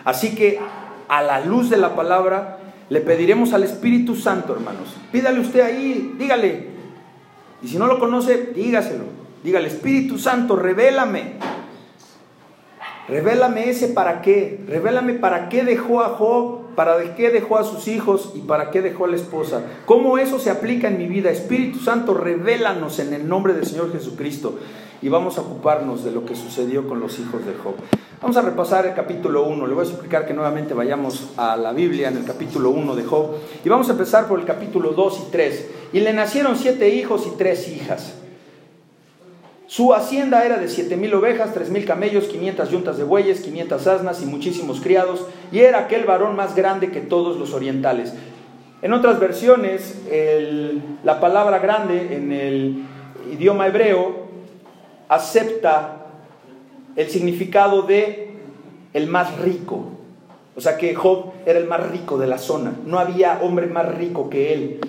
[0.04, 0.60] Así que
[1.08, 4.96] a la luz de la palabra le pediremos al Espíritu Santo, hermanos.
[5.12, 6.70] Pídale usted ahí, dígale.
[7.62, 9.06] Y si no lo conoce, dígaselo.
[9.44, 11.34] Dígale, Espíritu Santo, revélame.
[13.08, 14.62] Revélame ese para qué.
[14.68, 18.82] Revélame para qué dejó a Job para qué dejó a sus hijos y para qué
[18.82, 19.62] dejó a la esposa.
[19.86, 21.30] ¿Cómo eso se aplica en mi vida?
[21.30, 24.58] Espíritu Santo, revélanos en el nombre del Señor Jesucristo
[25.02, 27.76] y vamos a ocuparnos de lo que sucedió con los hijos de Job.
[28.22, 29.68] Vamos a repasar el capítulo 1.
[29.68, 33.04] Le voy a explicar que nuevamente vayamos a la Biblia en el capítulo 1 de
[33.04, 33.36] Job.
[33.66, 35.70] Y vamos a empezar por el capítulo 2 y 3.
[35.94, 38.16] Y le nacieron siete hijos y tres hijas.
[39.74, 43.88] Su hacienda era de siete mil ovejas, tres mil camellos, quinientas yuntas de bueyes, quinientas
[43.88, 48.14] asnas y muchísimos criados, y era aquel varón más grande que todos los orientales.
[48.84, 50.00] En otras versiones,
[51.04, 52.84] la palabra grande en el
[53.32, 54.28] idioma hebreo
[55.10, 56.06] acepta
[56.96, 58.30] el significado de
[58.94, 59.86] el más rico.
[60.56, 62.76] O sea que Job era el más rico de la zona.
[62.86, 64.82] No había hombre más rico que él.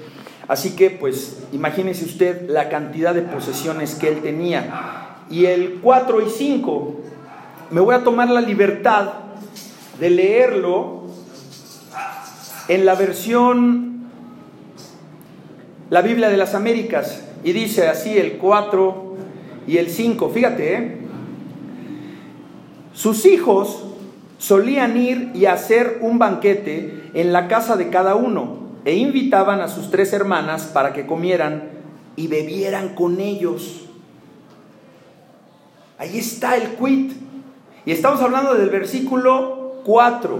[0.46, 5.24] Así que, pues, imagínese usted la cantidad de posesiones que él tenía.
[5.30, 7.00] Y el 4 y 5,
[7.70, 9.12] me voy a tomar la libertad
[9.98, 11.04] de leerlo
[12.68, 14.04] en la versión,
[15.88, 19.16] la Biblia de las Américas, y dice así el 4
[19.66, 20.28] y el 5.
[20.28, 20.98] Fíjate, ¿eh?
[22.92, 23.84] sus hijos
[24.38, 29.68] solían ir y hacer un banquete en la casa de cada uno e invitaban a
[29.68, 31.70] sus tres hermanas para que comieran
[32.16, 33.86] y bebieran con ellos.
[35.98, 37.12] Ahí está el quit.
[37.86, 40.38] Y estamos hablando del versículo 4.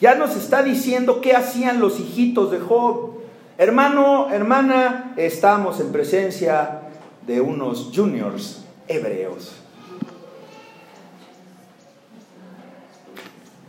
[0.00, 3.16] Ya nos está diciendo qué hacían los hijitos de Job.
[3.58, 6.82] Hermano, hermana, estamos en presencia
[7.26, 9.54] de unos juniors hebreos.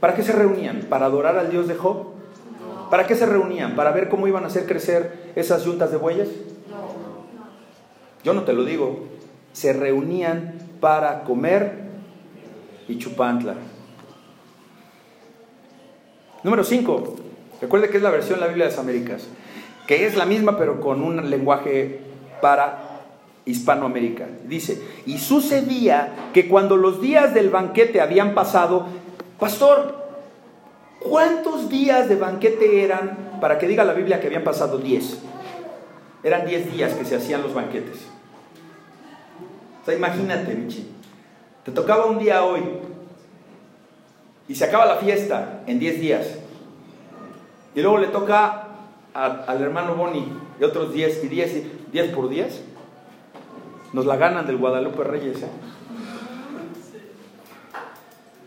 [0.02, 0.82] ¿Para qué se reunían?
[0.90, 2.17] ¿Para adorar al Dios de Job?
[2.90, 3.76] ¿Para qué se reunían?
[3.76, 6.30] ¿Para ver cómo iban a hacer crecer esas yuntas de bueyes?
[8.24, 9.08] Yo no te lo digo.
[9.54, 11.88] Se reunían para comer
[12.88, 13.56] y chupantla.
[16.44, 17.16] Número 5.
[17.62, 19.28] Recuerde que es la versión de la Biblia de las Américas,
[19.88, 22.00] que es la misma pero con un lenguaje
[22.42, 23.02] para
[23.46, 24.28] Hispanoamérica.
[24.46, 28.86] Dice, y sucedía que cuando los días del banquete habían pasado,
[29.40, 30.07] pastor,
[31.10, 33.40] ¿cuántos días de banquete eran?
[33.42, 35.20] Para que diga la Biblia que habían pasado 10.
[36.24, 37.98] Eran 10 días que se hacían los banquetes.
[39.82, 40.88] O sea, imagínate, Michi,
[41.64, 42.62] te tocaba un día hoy
[44.48, 46.28] y se acaba la fiesta en 10 días.
[47.76, 48.68] Y luego le toca
[49.14, 52.64] al hermano Boni y otros 10 y 10 y 10 por 10.
[53.94, 55.44] Nos la ganan del Guadalupe Reyes.
[55.44, 55.50] ¿eh?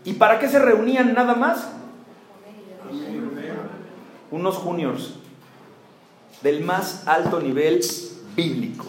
[0.03, 1.69] ¿Y para qué se reunían nada más?
[4.31, 5.15] Unos juniors
[6.41, 7.81] del más alto nivel
[8.35, 8.85] bíblico.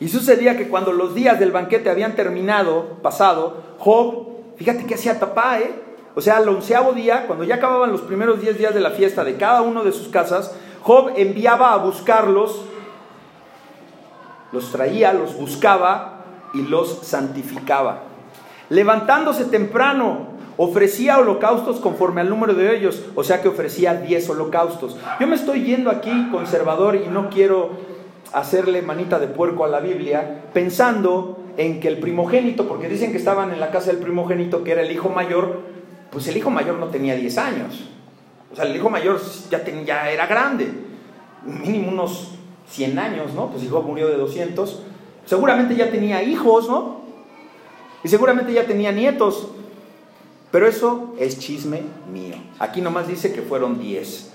[0.00, 5.20] Y sucedía que cuando los días del banquete habían terminado, pasado, Job, fíjate que hacía
[5.20, 5.74] tapá, ¿eh?
[6.14, 9.22] O sea, al onceavo día, cuando ya acababan los primeros diez días de la fiesta
[9.22, 12.62] de cada uno de sus casas, Job enviaba a buscarlos
[14.52, 18.02] los traía, los buscaba y los santificaba.
[18.68, 20.28] Levantándose temprano,
[20.62, 24.94] ofrecía holocaustos conforme al número de ellos, o sea que ofrecía 10 holocaustos.
[25.18, 27.70] Yo me estoy yendo aquí conservador y no quiero
[28.34, 33.16] hacerle manita de puerco a la Biblia, pensando en que el primogénito, porque dicen que
[33.16, 35.60] estaban en la casa del primogénito, que era el hijo mayor,
[36.10, 37.88] pues el hijo mayor no tenía 10 años.
[38.52, 39.18] O sea, el hijo mayor
[39.50, 40.68] ya, ya era grande,
[41.42, 42.32] mínimo unos
[42.68, 43.48] 100 años, ¿no?
[43.48, 44.82] Pues hijo murió de 200.
[45.24, 47.00] Seguramente ya tenía hijos, ¿no?
[48.04, 49.48] Y seguramente ya tenía nietos.
[50.50, 51.82] Pero eso es chisme
[52.12, 52.36] mío.
[52.58, 54.32] Aquí nomás dice que fueron 10.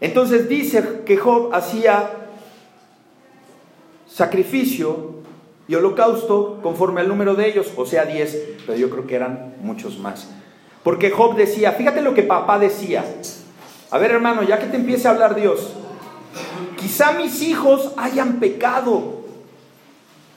[0.00, 2.10] Entonces dice que Job hacía
[4.08, 5.16] sacrificio
[5.68, 9.54] y holocausto conforme al número de ellos, o sea 10, pero yo creo que eran
[9.60, 10.28] muchos más.
[10.82, 13.04] Porque Job decía, fíjate lo que papá decía.
[13.90, 15.74] A ver hermano, ya que te empiece a hablar Dios,
[16.76, 19.22] Quizá mis hijos hayan pecado.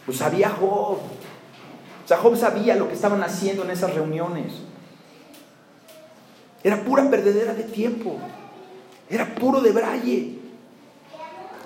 [0.06, 0.98] Pues sabía Job.
[2.10, 4.52] Sea, Job sabía lo que estaban haciendo en esas reuniones.
[6.64, 8.18] Era pura perdedera de tiempo.
[9.12, 10.40] Era puro de braille.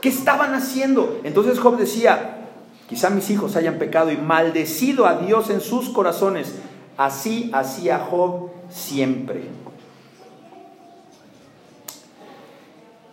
[0.01, 1.21] ¿Qué estaban haciendo?
[1.23, 2.49] Entonces Job decía,
[2.89, 6.56] quizá mis hijos hayan pecado y maldecido a Dios en sus corazones.
[6.97, 9.43] Así hacía Job siempre.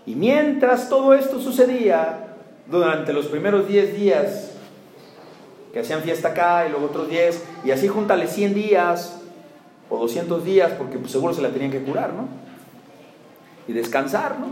[0.05, 2.35] Y mientras todo esto sucedía,
[2.69, 4.50] durante los primeros 10 días,
[5.73, 9.21] que hacían fiesta acá y luego otros 10, y así júntale 100 días
[9.89, 12.29] o 200 días, porque pues, seguro se la tenían que curar, ¿no?
[13.69, 14.49] Y descansar, ¿no?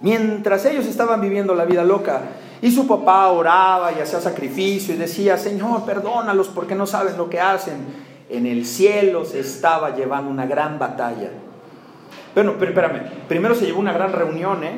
[0.00, 2.22] Mientras ellos estaban viviendo la vida loca,
[2.64, 7.28] y su papá oraba y hacía sacrificio y decía, Señor, perdónalos porque no saben lo
[7.28, 7.74] que hacen.
[8.30, 11.28] En el cielo se estaba llevando una gran batalla.
[12.34, 14.72] Bueno, pero espérame, primero se llevó una gran reunión, ¿eh?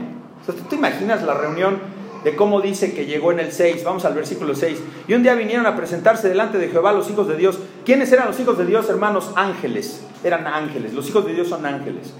[0.49, 1.79] O ¿tú te imaginas la reunión
[2.27, 3.85] de cómo dice que llegó en el 6?
[3.85, 4.83] Vamos al versículo 6.
[5.07, 7.61] Y un día vinieron a presentarse delante de Jehová los hijos de Dios.
[7.85, 9.31] ¿Quiénes eran los hijos de Dios, hermanos?
[9.37, 10.05] Ángeles.
[10.25, 10.93] Eran ángeles.
[10.93, 12.13] Los hijos de Dios son ángeles.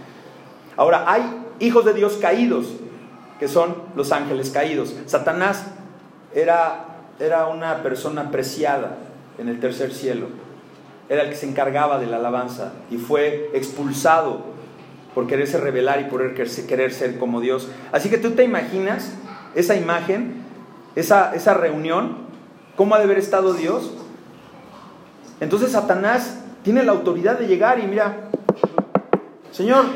[0.77, 1.23] Ahora, hay
[1.59, 2.67] hijos de Dios caídos,
[3.41, 4.95] que son los ángeles caídos.
[5.07, 5.65] Satanás
[6.33, 6.85] era,
[7.19, 8.99] era una persona preciada
[9.39, 10.29] en el tercer cielo.
[11.09, 14.45] Era el que se encargaba de la alabanza y fue expulsado
[15.17, 17.67] por quererse revelar y por querer ser como Dios.
[17.91, 19.11] Así que tú te imaginas
[19.57, 20.45] esa imagen,
[20.95, 22.19] esa, esa reunión,
[22.77, 23.91] cómo ha de haber estado Dios.
[25.41, 28.29] Entonces Satanás tiene la autoridad de llegar y mira,
[29.51, 29.87] Señor,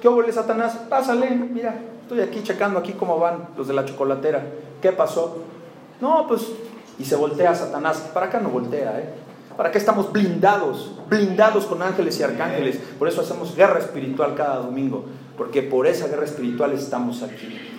[0.00, 0.76] ¿qué huele Satanás?
[0.88, 4.44] Pásale, mira, estoy aquí checando aquí cómo van los de la chocolatera.
[4.80, 5.44] ¿Qué pasó?
[6.00, 6.46] No, pues,
[6.98, 8.10] y se voltea Satanás.
[8.14, 9.14] Para acá no voltea, ¿eh?
[9.56, 10.92] ¿Para qué estamos blindados?
[11.08, 12.78] Blindados con ángeles y arcángeles.
[12.98, 15.04] Por eso hacemos guerra espiritual cada domingo.
[15.36, 17.77] Porque por esa guerra espiritual estamos aquí.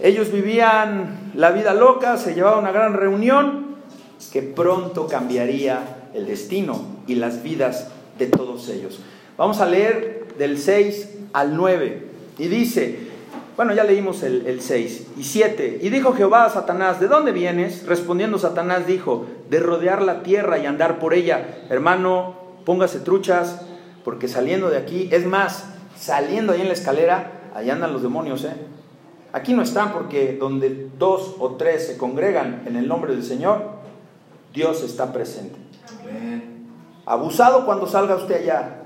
[0.00, 3.76] Ellos vivían la vida loca, se llevaba una gran reunión
[4.32, 9.00] que pronto cambiaría el destino y las vidas de todos ellos.
[9.36, 12.08] Vamos a leer del 6 al 9.
[12.38, 12.98] Y dice,
[13.56, 15.80] bueno, ya leímos el, 6 y 7.
[15.82, 17.86] Y dijo Jehová a Satanás, ¿de dónde vienes?
[17.86, 21.64] Respondiendo Satanás dijo, de rodear la tierra y andar por ella.
[21.68, 23.62] Hermano, póngase truchas,
[24.04, 25.64] porque saliendo de aquí, es más,
[25.98, 28.54] saliendo ahí en la escalera, ahí andan los demonios, ¿eh?
[29.38, 33.70] Aquí no están porque donde dos o tres se congregan en el nombre del Señor,
[34.52, 35.56] Dios está presente.
[37.06, 38.80] Abusado cuando salga usted allá.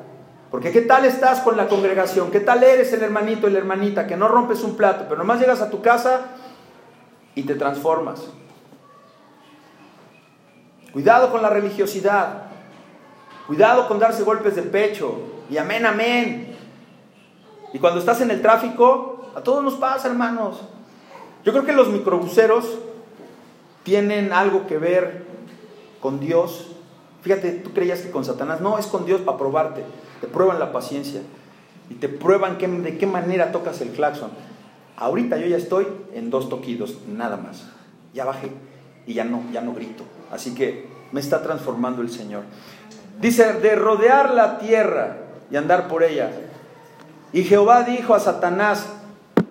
[0.51, 2.31] Porque ¿qué tal estás con la congregación?
[2.31, 5.41] ¿Qué tal eres el hermanito y la hermanita que no rompes un plato, pero nomás
[5.41, 6.21] llegas a tu casa
[7.35, 8.21] y te transformas?
[10.93, 12.43] Cuidado con la religiosidad.
[13.47, 15.19] Cuidado con darse golpes de pecho.
[15.49, 16.55] Y amén, amén.
[17.73, 20.61] Y cuando estás en el tráfico, a todos nos pasa, hermanos.
[21.45, 22.79] Yo creo que los microbuseros
[23.83, 25.25] tienen algo que ver
[26.01, 26.69] con Dios.
[27.23, 29.85] Fíjate, tú creías que con Satanás, no, es con Dios para probarte.
[30.21, 31.21] Te prueban la paciencia
[31.91, 34.31] y te prueban de qué manera tocas el claxon.
[34.97, 37.65] Ahorita yo ya estoy en dos toquidos, nada más.
[38.15, 38.53] Ya bajé
[39.07, 40.05] y ya no, ya no grito.
[40.31, 42.43] Así que me está transformando el Señor.
[43.21, 45.19] Dice, de rodear la tierra
[45.51, 46.31] y andar por ella.
[47.33, 48.87] Y Jehová dijo a Satanás,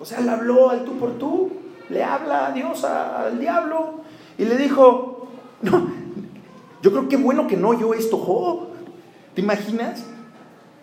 [0.02, 1.52] o sea, le habló al tú por tú,
[1.90, 4.02] le habla a Dios al diablo.
[4.38, 5.28] Y le dijo,
[5.62, 5.92] no,
[6.82, 8.70] yo creo que bueno que no yo esto, Job.
[9.36, 10.04] ¿Te imaginas?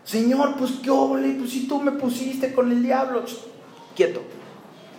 [0.05, 3.23] Señor, pues qué ole, pues si tú me pusiste con el diablo.
[3.97, 4.21] Quieto.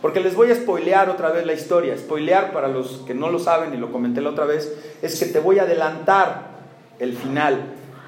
[0.01, 1.97] Porque les voy a spoilear otra vez la historia.
[1.97, 5.27] Spoilear, para los que no lo saben y lo comenté la otra vez, es que
[5.27, 6.59] te voy a adelantar
[6.99, 7.57] el final.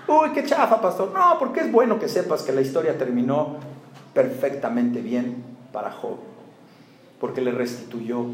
[0.07, 1.11] Uy, qué chafa, pastor.
[1.13, 3.55] No, porque es bueno que sepas que la historia terminó
[4.13, 6.17] perfectamente bien para Job.
[7.19, 8.25] Porque le restituyó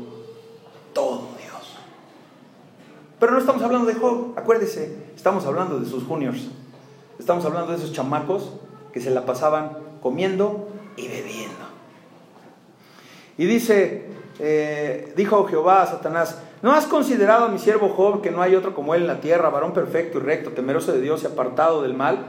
[0.93, 1.77] todo Dios.
[3.19, 6.47] Pero no estamos hablando de Job, acuérdese, estamos hablando de sus juniors.
[7.19, 8.51] Estamos hablando de esos chamacos
[8.93, 11.67] que se la pasaban comiendo y bebiendo.
[13.37, 14.05] Y dice,
[14.39, 18.55] eh, dijo Jehová a Satanás, ¿no has considerado a mi siervo Job que no hay
[18.55, 21.81] otro como él en la tierra, varón perfecto y recto, temeroso de Dios y apartado
[21.81, 22.25] del mal?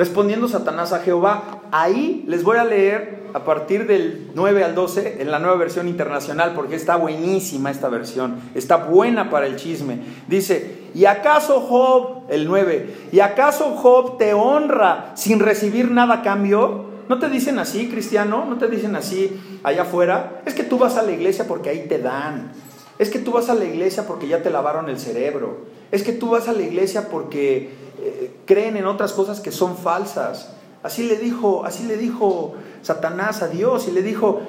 [0.00, 5.20] Respondiendo Satanás a Jehová, ahí les voy a leer a partir del 9 al 12
[5.20, 10.00] en la nueva versión internacional, porque está buenísima esta versión, está buena para el chisme.
[10.26, 16.22] Dice, ¿y acaso Job, el 9, ¿y acaso Job te honra sin recibir nada a
[16.22, 16.86] cambio?
[17.10, 18.46] ¿No te dicen así, cristiano?
[18.48, 20.40] ¿No te dicen así allá afuera?
[20.46, 22.52] Es que tú vas a la iglesia porque ahí te dan.
[22.98, 25.58] Es que tú vas a la iglesia porque ya te lavaron el cerebro.
[25.90, 29.76] Es que tú vas a la iglesia porque eh, creen en otras cosas que son
[29.76, 30.50] falsas.
[30.82, 34.40] Así le dijo, así le dijo Satanás a Dios y le dijo,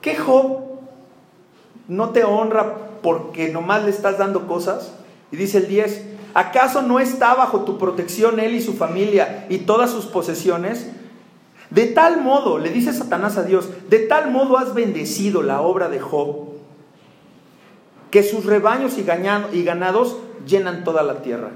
[0.00, 0.58] ¿qué Job
[1.88, 4.92] no te honra porque nomás le estás dando cosas?
[5.30, 6.04] Y dice el 10,
[6.34, 10.90] ¿acaso no está bajo tu protección él y su familia y todas sus posesiones?
[11.70, 15.88] De tal modo, le dice Satanás a Dios, de tal modo has bendecido la obra
[15.88, 16.48] de Job,
[18.10, 19.02] que sus rebaños y
[19.64, 20.16] ganados
[20.46, 21.50] llenan toda la tierra.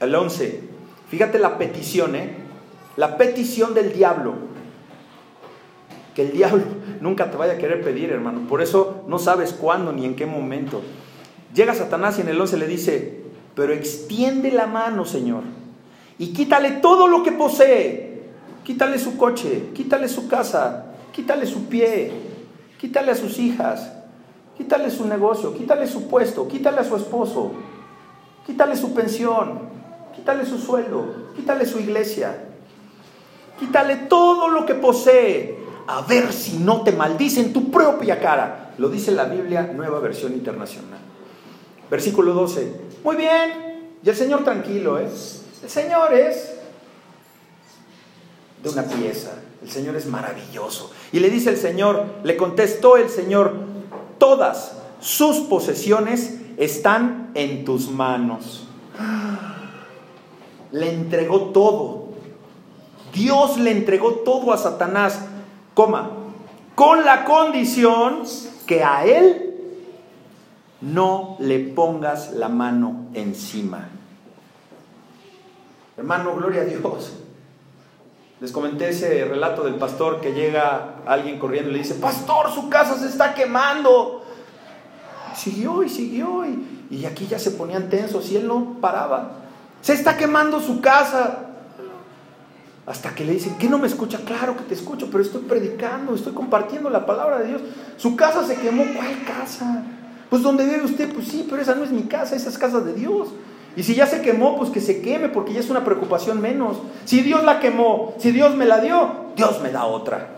[0.00, 0.60] El 11,
[1.08, 2.36] fíjate la petición, ¿eh?
[2.96, 4.34] La petición del diablo.
[6.14, 6.64] Que el diablo
[7.00, 8.46] nunca te vaya a querer pedir, hermano.
[8.48, 10.82] Por eso no sabes cuándo ni en qué momento.
[11.54, 13.22] Llega Satanás y en el 11 le dice,
[13.54, 15.42] pero extiende la mano, Señor,
[16.18, 18.14] y quítale todo lo que posee
[18.64, 22.12] Quítale su coche, quítale su casa, quítale su pie,
[22.80, 23.92] quítale a sus hijas,
[24.56, 27.52] quítale su negocio, quítale su puesto, quítale a su esposo,
[28.46, 29.73] quítale su pensión,
[30.24, 32.46] quítale su sueldo, quítale su iglesia,
[33.60, 38.72] quítale todo lo que posee, a ver si no te maldice en tu propia cara.
[38.78, 40.98] Lo dice la Biblia, nueva versión internacional.
[41.90, 42.80] Versículo 12.
[43.04, 45.42] Muy bien, y el Señor tranquilo, es.
[45.60, 45.64] ¿eh?
[45.64, 46.54] El Señor es
[48.62, 49.32] de una pieza.
[49.62, 50.90] El Señor es maravilloso.
[51.12, 53.52] Y le dice el Señor, le contestó el Señor,
[54.16, 58.68] todas sus posesiones están en tus manos.
[60.74, 62.08] Le entregó todo.
[63.12, 65.20] Dios le entregó todo a Satanás,
[65.72, 66.10] coma,
[66.74, 68.24] con la condición
[68.66, 69.54] que a él
[70.80, 73.88] no le pongas la mano encima.
[75.96, 77.12] Hermano, gloria a Dios.
[78.40, 82.68] Les comenté ese relato del pastor que llega alguien corriendo y le dice, pastor, su
[82.68, 84.24] casa se está quemando.
[85.36, 89.43] siguió y siguió y, y aquí ya se ponían tensos y él no paraba.
[89.84, 91.40] Se está quemando su casa.
[92.86, 94.18] Hasta que le dicen, ¿qué no me escucha?
[94.24, 97.62] Claro que te escucho, pero estoy predicando, estoy compartiendo la palabra de Dios.
[97.98, 99.82] Su casa se quemó, ¿cuál casa?
[100.30, 102.80] Pues donde vive usted, pues sí, pero esa no es mi casa, esa es casa
[102.80, 103.28] de Dios.
[103.76, 106.78] Y si ya se quemó, pues que se queme, porque ya es una preocupación menos.
[107.04, 110.28] Si Dios la quemó, si Dios me la dio, Dios me da otra.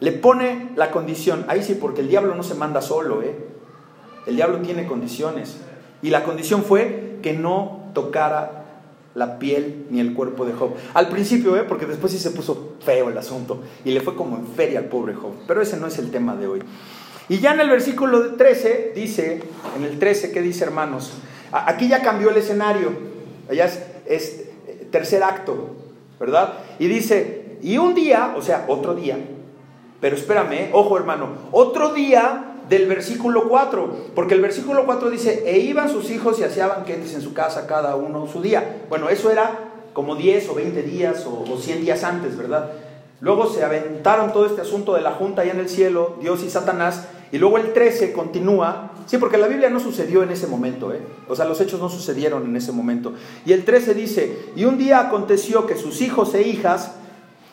[0.00, 3.55] Le pone la condición, ahí sí, porque el diablo no se manda solo, ¿eh?
[4.26, 5.56] El diablo tiene condiciones.
[6.02, 8.64] Y la condición fue que no tocara
[9.14, 10.74] la piel ni el cuerpo de Job.
[10.92, 11.62] Al principio, ¿eh?
[11.62, 14.84] porque después sí se puso feo el asunto y le fue como en feria al
[14.86, 15.32] pobre Job.
[15.46, 16.62] Pero ese no es el tema de hoy.
[17.28, 19.42] Y ya en el versículo 13 dice,
[19.76, 21.14] en el 13, ¿qué dice hermanos?
[21.50, 22.90] Aquí ya cambió el escenario,
[23.50, 25.70] allá es, es eh, tercer acto,
[26.20, 26.54] ¿verdad?
[26.78, 29.18] Y dice, y un día, o sea, otro día,
[30.00, 35.58] pero espérame, ojo hermano, otro día del versículo 4, porque el versículo 4 dice, e
[35.58, 38.82] iban sus hijos y hacían banquetes en su casa cada uno su día.
[38.88, 42.70] Bueno, eso era como 10 o 20 días o, o 100 días antes, ¿verdad?
[43.20, 46.50] Luego se aventaron todo este asunto de la junta allá en el cielo, Dios y
[46.50, 50.92] Satanás, y luego el 13 continúa, sí, porque la Biblia no sucedió en ese momento,
[50.92, 51.00] ¿eh?
[51.28, 53.14] o sea, los hechos no sucedieron en ese momento.
[53.44, 56.92] Y el 13 dice, y un día aconteció que sus hijos e hijas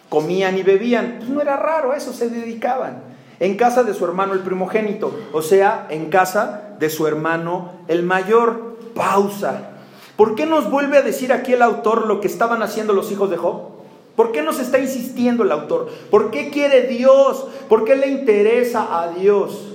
[0.09, 3.03] comían y bebían, pues no era raro, eso se dedicaban,
[3.43, 8.01] en casa de su hermano el primogénito, o sea, en casa de su hermano el
[8.03, 8.71] mayor.
[8.95, 9.71] Pausa.
[10.15, 13.29] ¿Por qué nos vuelve a decir aquí el autor lo que estaban haciendo los hijos
[13.29, 13.71] de Job?
[14.15, 15.89] ¿Por qué nos está insistiendo el autor?
[16.09, 17.47] ¿Por qué quiere Dios?
[17.67, 19.73] ¿Por qué le interesa a Dios?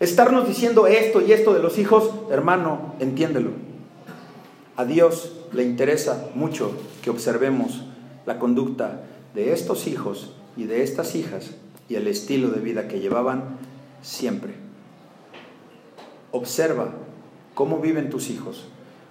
[0.00, 3.50] Estarnos diciendo esto y esto de los hijos, hermano, entiéndelo.
[4.74, 6.72] A Dios le interesa mucho
[7.02, 7.84] que observemos
[8.26, 9.02] la conducta
[9.34, 11.52] de estos hijos y de estas hijas
[11.88, 13.58] y el estilo de vida que llevaban
[14.02, 14.54] siempre.
[16.32, 16.92] Observa
[17.54, 18.66] cómo viven tus hijos.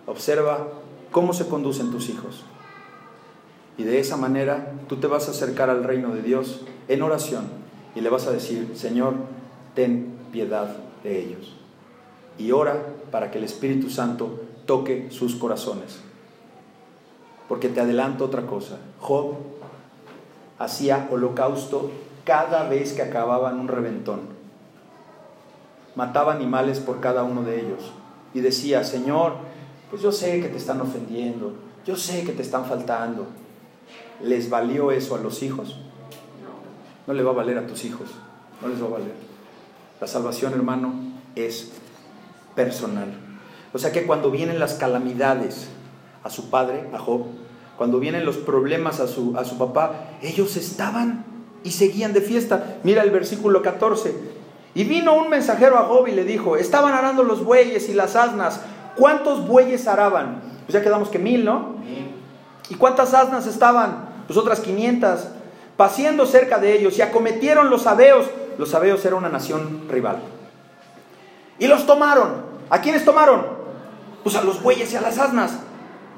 [0.05, 0.67] Observa
[1.11, 2.43] cómo se conducen tus hijos.
[3.77, 7.45] Y de esa manera tú te vas a acercar al reino de Dios en oración
[7.95, 9.15] y le vas a decir, Señor,
[9.75, 11.55] ten piedad de ellos.
[12.37, 15.99] Y ora para que el Espíritu Santo toque sus corazones.
[17.47, 18.77] Porque te adelanto otra cosa.
[18.99, 19.35] Job
[20.59, 21.91] hacía holocausto
[22.27, 24.19] cada vez que acababan un reventón.
[25.95, 27.91] Mataba animales por cada uno de ellos.
[28.35, 29.33] Y decía, Señor,
[29.89, 31.53] pues yo sé que te están ofendiendo,
[31.85, 33.25] yo sé que te están faltando,
[34.21, 35.77] ¿Les valió eso a los hijos?
[37.05, 38.09] No le va a valer a tus hijos,
[38.61, 39.13] no les va a valer.
[40.01, 40.93] La salvación, hermano,
[41.35, 41.71] es
[42.55, 43.13] personal.
[43.73, 45.67] O sea que cuando vienen las calamidades
[46.23, 47.25] a su padre, a Job,
[47.77, 51.25] cuando vienen los problemas a su, a su papá, ellos estaban
[51.67, 52.77] y seguían de fiesta.
[52.83, 54.15] Mira el versículo 14.
[54.73, 58.15] Y vino un mensajero a Job y le dijo, estaban arando los bueyes y las
[58.15, 58.61] asnas.
[58.95, 60.41] ¿Cuántos bueyes araban?
[60.65, 61.75] Pues ya quedamos que mil, ¿no?
[62.69, 64.07] ¿Y cuántas asnas estaban?
[64.27, 65.21] pues otras 500,
[65.77, 68.27] paseando cerca de ellos y acometieron los sabeos.
[68.57, 70.19] Los sabeos era una nación rival.
[71.59, 72.45] Y los tomaron.
[72.69, 73.45] ¿A quiénes tomaron?
[74.23, 75.59] Pues a los bueyes y a las asnas.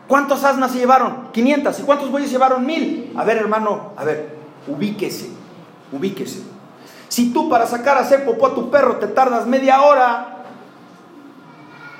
[0.07, 1.29] ¿Cuántas asnas se llevaron?
[1.31, 1.79] 500.
[1.79, 2.65] ¿Y cuántos bueyes llevaron?
[2.65, 3.13] Mil.
[3.15, 4.35] A ver, hermano, a ver,
[4.67, 5.29] ubíquese,
[5.91, 6.43] ubíquese.
[7.07, 10.43] Si tú para sacar a hacer popó a tu perro te tardas media hora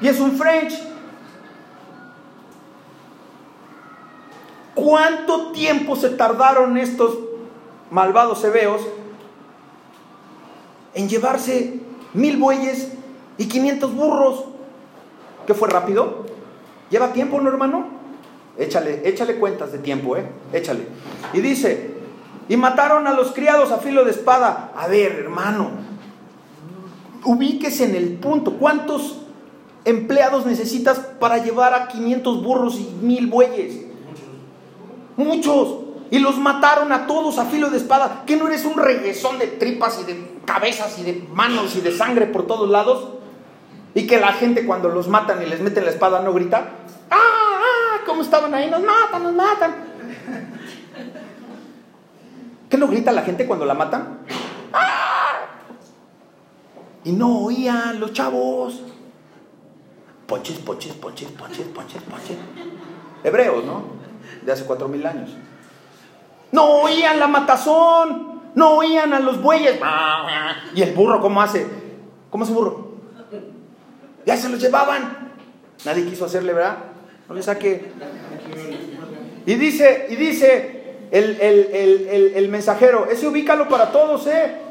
[0.02, 0.74] y es un French,
[4.80, 7.18] ¿Cuánto tiempo se tardaron estos
[7.92, 8.82] malvados hebeos
[10.94, 11.82] en llevarse
[12.14, 12.94] mil bueyes
[13.38, 14.46] y 500 burros?
[15.46, 16.26] ¿Qué fue rápido?
[16.90, 17.88] ¿Lleva tiempo, no, hermano?
[18.58, 20.26] Échale, échale cuentas de tiempo, ¿eh?
[20.54, 20.88] Échale.
[21.34, 21.96] Y dice,
[22.50, 24.72] y mataron a los criados a filo de espada.
[24.76, 25.70] A ver, hermano,
[27.24, 28.54] ubíquese en el punto.
[28.54, 29.20] ¿Cuántos
[29.86, 33.86] empleados necesitas para llevar a 500 burros y mil bueyes?
[35.16, 35.80] muchos,
[36.12, 38.24] y los mataron a todos a filo de espada.
[38.26, 41.92] ¿Que no eres un reguesón de tripas y de cabezas y de manos y de
[41.92, 43.10] sangre por todos lados?
[43.94, 46.72] Y que la gente cuando los matan y les meten la espada no grita,
[47.12, 47.16] ¡ah!
[47.18, 48.70] ah ¿Cómo estaban ahí?
[48.72, 49.89] Nos matan, nos matan.
[52.70, 54.20] ¿Qué no grita la gente cuando la matan?
[54.72, 55.48] ¡Ah!
[57.04, 58.84] Y no oían los chavos.
[60.28, 62.38] Poches, poches, poches, poches, poches, poches.
[63.24, 64.00] Hebreos, ¿no?
[64.42, 65.32] de hace cuatro mil años.
[66.52, 69.80] No oían la matazón, no oían a los bueyes.
[70.76, 71.68] ¿Y el burro cómo hace?
[72.30, 72.90] ¿Cómo hace burro?
[74.26, 75.34] Ya se los llevaban.
[75.86, 76.78] Nadie quiso hacerle, ¿verdad?
[77.28, 77.92] No le saque.
[79.46, 80.79] Y dice, y dice
[81.12, 84.70] el, el, el mensajero, ese ubícalo para todos, ¿eh?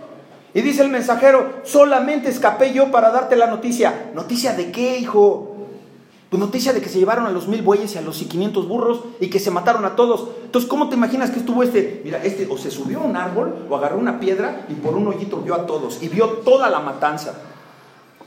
[0.55, 4.11] Y dice el mensajero, solamente escapé yo para darte la noticia.
[4.15, 5.57] ¿Noticia de qué, hijo?
[6.31, 9.01] Pues noticia de que se llevaron a los mil bueyes y a los 500 burros
[9.21, 10.29] y que se mataron a todos.
[10.45, 12.01] Entonces, ¿cómo te imaginas que estuvo este?
[12.05, 15.07] Mira, este o se subió a un árbol o agarró una piedra y por un
[15.07, 17.35] hoyito vio a todos y vio toda la matanza.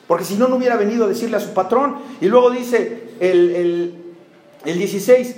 [0.08, 1.98] Porque si no, no hubiera venido a decirle a su patrón.
[2.22, 3.96] Y luego dice el, el,
[4.66, 5.36] el 16,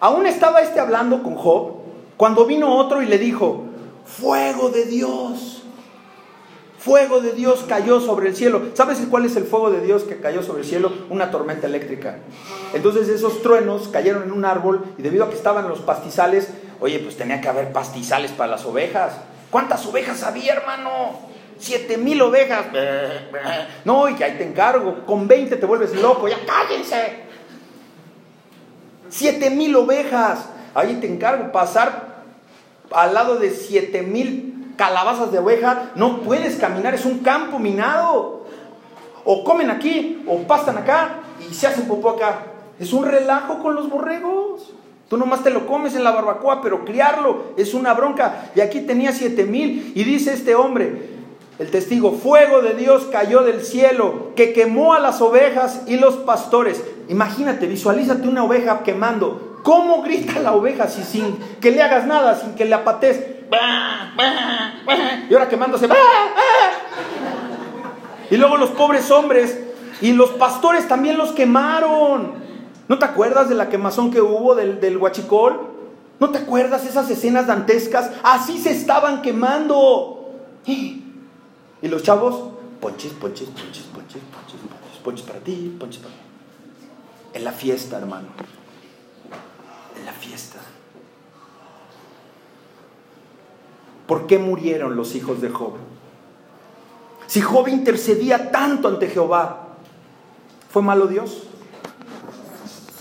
[0.00, 1.83] aún estaba este hablando con Job
[2.16, 3.64] cuando vino otro y le dijo,
[4.04, 5.54] fuego de Dios
[6.84, 8.60] Fuego de Dios cayó sobre el cielo.
[8.74, 10.92] ¿Sabes cuál es el fuego de Dios que cayó sobre el cielo?
[11.08, 12.18] Una tormenta eléctrica.
[12.74, 16.50] Entonces esos truenos cayeron en un árbol y debido a que estaban los pastizales,
[16.80, 19.14] oye, pues tenía que haber pastizales para las ovejas.
[19.50, 21.20] ¿Cuántas ovejas había, hermano?
[21.58, 22.66] Siete mil ovejas.
[23.86, 25.06] No, y que ahí te encargo.
[25.06, 26.28] Con veinte te vuelves loco.
[26.28, 27.14] Ya cállense.
[29.08, 30.50] Siete mil ovejas.
[30.74, 32.24] Ahí te encargo pasar
[32.92, 38.44] al lado de siete mil calabazas de oveja, no puedes caminar, es un campo minado.
[39.24, 42.40] O comen aquí, o pastan acá y se hacen popó acá.
[42.78, 44.72] Es un relajo con los borregos.
[45.08, 48.50] Tú nomás te lo comes en la barbacoa, pero criarlo es una bronca.
[48.54, 49.92] Y aquí tenía siete mil.
[49.94, 51.08] Y dice este hombre,
[51.58, 56.16] el testigo, fuego de Dios cayó del cielo, que quemó a las ovejas y los
[56.16, 56.82] pastores.
[57.08, 59.53] Imagínate, visualízate una oveja quemando.
[59.64, 63.18] ¿Cómo grita la oveja si sin que le hagas nada, sin que le apates?
[65.30, 65.88] Y ahora quemándose.
[68.30, 69.58] Y luego los pobres hombres
[70.02, 72.34] y los pastores también los quemaron.
[72.88, 75.70] ¿No te acuerdas de la quemazón que hubo del, del huachicol?
[76.20, 78.10] ¿No te acuerdas esas escenas dantescas?
[78.22, 80.30] Así se estaban quemando.
[80.66, 81.02] Y
[81.80, 82.50] los chavos,
[82.82, 86.20] ponches, ponches, ponches, ponches, ponches, ponches, ponches para ti, ponches para mí.
[87.32, 88.28] En la fiesta, hermano.
[90.04, 90.58] La fiesta.
[94.06, 95.74] ¿Por qué murieron los hijos de Job?
[97.26, 99.68] Si Job intercedía tanto ante Jehová,
[100.70, 101.44] ¿fue malo Dios?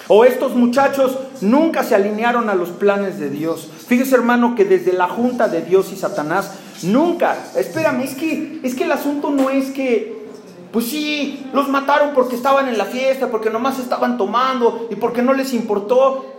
[0.08, 3.70] ¿O estos muchachos nunca se alinearon a los planes de Dios?
[3.88, 8.76] Fíjese hermano que desde la junta de Dios y Satanás, nunca, espérame, es que, es
[8.76, 10.28] que el asunto no es que,
[10.72, 15.22] pues sí, los mataron porque estaban en la fiesta, porque nomás estaban tomando y porque
[15.22, 16.32] no les importó.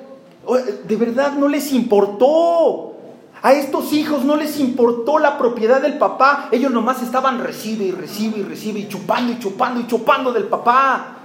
[0.85, 2.93] De verdad no les importó.
[3.43, 6.49] A estos hijos no les importó la propiedad del papá.
[6.51, 10.45] Ellos nomás estaban recibe y recibe y recibe y chupando y chupando y chupando del
[10.45, 11.19] papá.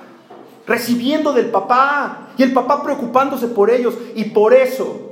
[0.68, 2.30] Recibiendo del papá.
[2.38, 3.96] Y el papá preocupándose por ellos.
[4.16, 5.10] Y por eso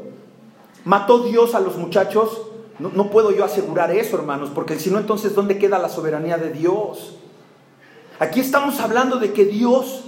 [0.84, 2.42] mató Dios a los muchachos.
[2.80, 6.38] No, no puedo yo asegurar eso, hermanos, porque si no, entonces, ¿dónde queda la soberanía
[6.38, 7.16] de Dios?
[8.20, 10.04] Aquí estamos hablando de que Dios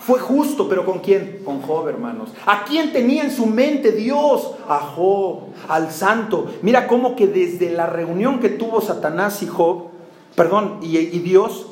[0.00, 1.42] fue justo, pero ¿con quién?
[1.44, 2.30] Con Job, hermanos.
[2.46, 4.54] ¿A quién tenía en su mente Dios?
[4.66, 6.50] A Job, al santo.
[6.62, 9.88] Mira cómo que desde la reunión que tuvo Satanás y Job,
[10.34, 11.66] perdón, y, Dios,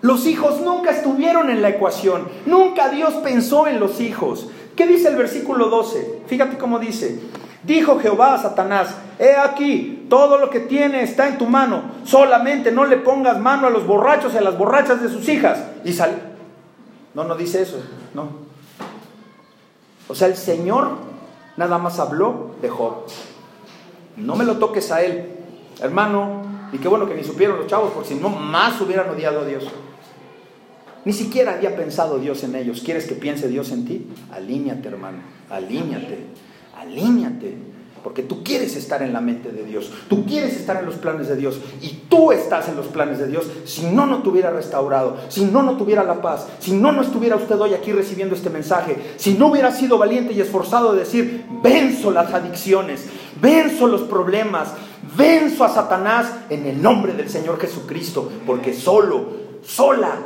[0.00, 2.26] los hijos nunca estuvieron en la ecuación.
[2.46, 4.48] Nunca Dios pensó en los hijos.
[4.74, 6.22] ¿Qué dice el versículo 12?
[6.26, 7.20] Fíjate cómo dice.
[7.62, 8.88] Dijo Jehová a Satanás,
[9.20, 13.68] he aquí, todo lo que tiene está en tu mano, solamente no le pongas mano
[13.68, 15.62] a los borrachos y a las borrachas de sus hijas.
[15.84, 16.33] Y salió.
[17.14, 17.78] No, no dice eso,
[18.12, 18.28] no.
[20.08, 20.90] O sea, el Señor
[21.56, 23.06] nada más habló de Job.
[24.16, 25.28] No me lo toques a él,
[25.80, 26.42] hermano,
[26.72, 29.44] y qué bueno que ni supieron los chavos, porque si no, más hubieran odiado a
[29.44, 29.64] Dios.
[31.04, 32.82] Ni siquiera había pensado Dios en ellos.
[32.84, 34.06] ¿Quieres que piense Dios en ti?
[34.32, 35.18] Alíñate, hermano,
[35.50, 36.26] alíñate,
[36.76, 37.73] alíñate.
[38.04, 41.26] Porque tú quieres estar en la mente de Dios, tú quieres estar en los planes
[41.26, 43.46] de Dios y tú estás en los planes de Dios.
[43.64, 47.00] Si no, no te hubiera restaurado, si no, no tuviera la paz, si no, no
[47.00, 51.00] estuviera usted hoy aquí recibiendo este mensaje, si no hubiera sido valiente y esforzado de
[51.00, 53.06] decir, venzo las adicciones,
[53.40, 54.74] venzo los problemas,
[55.16, 59.28] venzo a Satanás en el nombre del Señor Jesucristo, porque solo,
[59.64, 60.16] sola,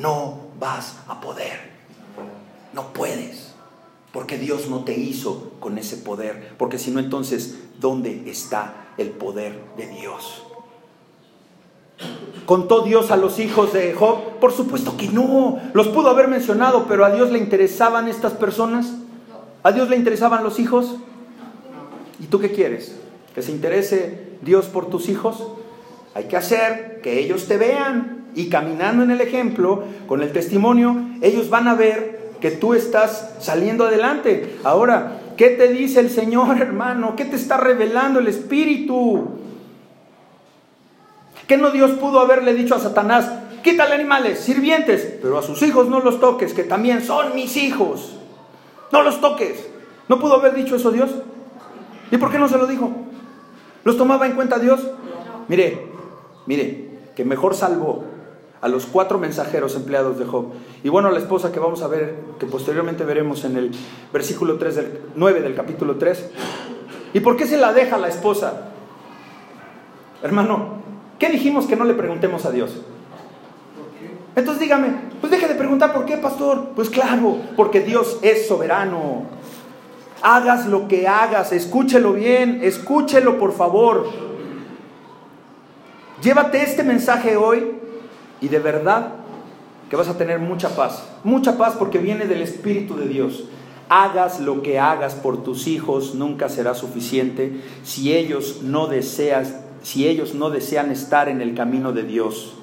[0.00, 1.76] no vas a poder.
[2.72, 3.45] No puedes.
[4.16, 6.54] Porque Dios no te hizo con ese poder.
[6.56, 10.42] Porque si no, entonces, ¿dónde está el poder de Dios?
[12.46, 14.38] ¿Contó Dios a los hijos de Job?
[14.40, 15.60] Por supuesto que no.
[15.74, 18.94] Los pudo haber mencionado, pero ¿a Dios le interesaban estas personas?
[19.62, 20.96] ¿A Dios le interesaban los hijos?
[22.18, 22.96] ¿Y tú qué quieres?
[23.34, 25.46] ¿Que se interese Dios por tus hijos?
[26.14, 30.96] Hay que hacer que ellos te vean y caminando en el ejemplo, con el testimonio,
[31.20, 34.58] ellos van a ver que tú estás saliendo adelante.
[34.64, 37.14] Ahora, ¿qué te dice el Señor, hermano?
[37.16, 39.28] ¿Qué te está revelando el Espíritu?
[41.46, 43.30] ¿Qué no Dios pudo haberle dicho a Satanás?
[43.62, 48.16] Quítale animales, sirvientes, pero a sus hijos no los toques, que también son mis hijos.
[48.92, 49.66] No los toques.
[50.08, 51.10] ¿No pudo haber dicho eso Dios?
[52.10, 52.90] ¿Y por qué no se lo dijo?
[53.82, 54.80] ¿Los tomaba en cuenta Dios?
[55.48, 55.88] Mire,
[56.46, 58.04] mire, que mejor salvó
[58.60, 60.46] a los cuatro mensajeros empleados de Job.
[60.82, 63.70] Y bueno, la esposa que vamos a ver, que posteriormente veremos en el
[64.12, 66.30] versículo 3 del, 9 del capítulo 3.
[67.12, 68.70] ¿Y por qué se la deja la esposa?
[70.22, 70.82] Hermano,
[71.18, 72.80] ¿qué dijimos que no le preguntemos a Dios?
[74.34, 74.88] Entonces dígame,
[75.20, 76.70] pues deje de preguntar por qué, pastor.
[76.74, 79.24] Pues claro, porque Dios es soberano.
[80.22, 84.06] Hagas lo que hagas, escúchelo bien, escúchelo por favor.
[86.22, 87.85] Llévate este mensaje hoy
[88.40, 89.14] y de verdad
[89.90, 91.04] que vas a tener mucha paz.
[91.24, 93.44] Mucha paz porque viene del Espíritu de Dios.
[93.88, 101.28] Hagas lo que hagas por tus hijos, nunca será suficiente si ellos no desean estar
[101.28, 102.54] en el camino de Dios.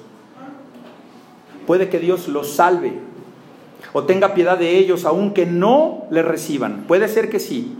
[1.66, 2.92] Puede que Dios los salve
[3.94, 6.84] o tenga piedad de ellos aunque no le reciban.
[6.86, 7.74] Puede ser que sí.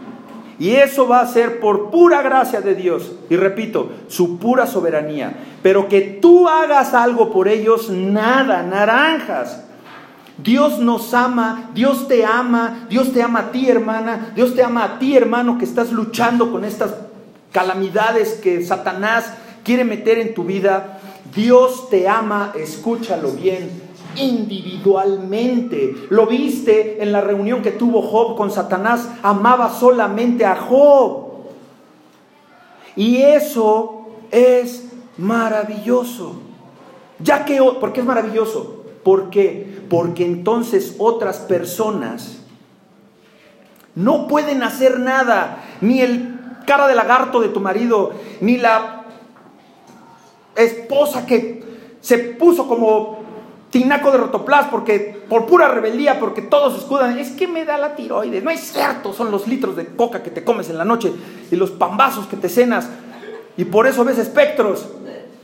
[0.59, 3.13] Y eso va a ser por pura gracia de Dios.
[3.29, 5.35] Y repito, su pura soberanía.
[5.63, 9.65] Pero que tú hagas algo por ellos, nada, naranjas.
[10.39, 14.85] Dios nos ama, Dios te ama, Dios te ama a ti hermana, Dios te ama
[14.85, 16.95] a ti hermano que estás luchando con estas
[17.53, 19.33] calamidades que Satanás
[19.63, 20.99] quiere meter en tu vida.
[21.35, 23.71] Dios te ama, escúchalo bien,
[24.17, 25.95] individualmente.
[26.11, 31.25] Lo viste en la reunión que tuvo Job con Satanás, amaba solamente a Job.
[32.97, 34.87] Y eso es
[35.19, 36.37] maravilloso.
[37.19, 38.85] Ya que, ¿por qué es maravilloso?
[39.03, 39.83] ¿Por qué?
[39.89, 42.39] Porque entonces otras personas
[43.95, 49.05] no pueden hacer nada, ni el cara de lagarto de tu marido, ni la
[50.57, 51.63] esposa que
[52.01, 53.24] se puso como
[53.75, 57.97] tinaco de rotoplas porque por pura rebeldía, porque todos escudan, es que me da la
[57.97, 61.13] tiroides, no es cierto, son los litros de coca que te comes en la noche
[61.51, 62.89] y los pambazos que te cenas
[63.57, 64.87] y por eso ves espectros.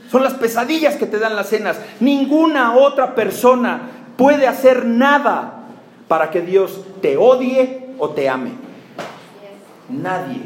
[0.09, 1.77] Son las pesadillas que te dan las cenas.
[1.99, 3.81] Ninguna otra persona
[4.15, 5.65] puede hacer nada
[6.07, 8.51] para que Dios te odie o te ame.
[9.89, 10.43] Nadie,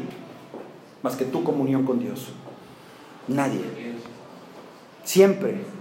[1.04, 2.32] más que tu comunión con Dios.
[3.28, 3.62] Nadie.
[5.04, 5.75] Siempre.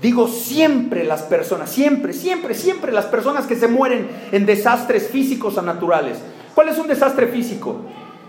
[0.00, 5.56] Digo siempre las personas, siempre, siempre, siempre las personas que se mueren en desastres físicos
[5.56, 6.18] o naturales.
[6.54, 7.80] ¿Cuál es un desastre físico?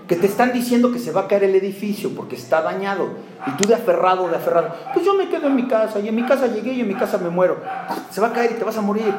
[0.08, 3.10] que te están diciendo que se va a caer el edificio porque está dañado.
[3.46, 6.16] Y tú de aferrado, de aferrado, pues yo me quedo en mi casa y en
[6.16, 7.62] mi casa llegué y en mi casa me muero.
[8.10, 9.14] Se va a caer y te vas a morir.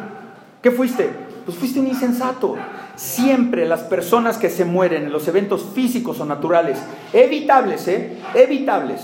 [0.63, 1.11] ¿Qué fuiste?
[1.45, 2.57] Pues fuiste un insensato.
[2.97, 6.79] Siempre las personas que se mueren en los eventos físicos o naturales,
[7.13, 8.19] evitables, ¿eh?
[8.35, 9.03] Evitables,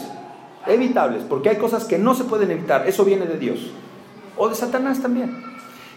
[0.66, 2.86] evitables, porque hay cosas que no se pueden evitar.
[2.86, 3.70] Eso viene de Dios.
[4.36, 5.42] O de Satanás también.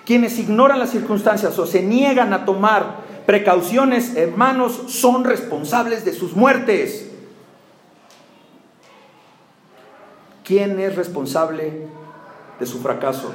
[0.05, 6.35] Quienes ignoran las circunstancias o se niegan a tomar precauciones, hermanos, son responsables de sus
[6.35, 7.11] muertes.
[10.45, 11.87] ¿Quién es responsable
[12.57, 13.33] de su fracaso?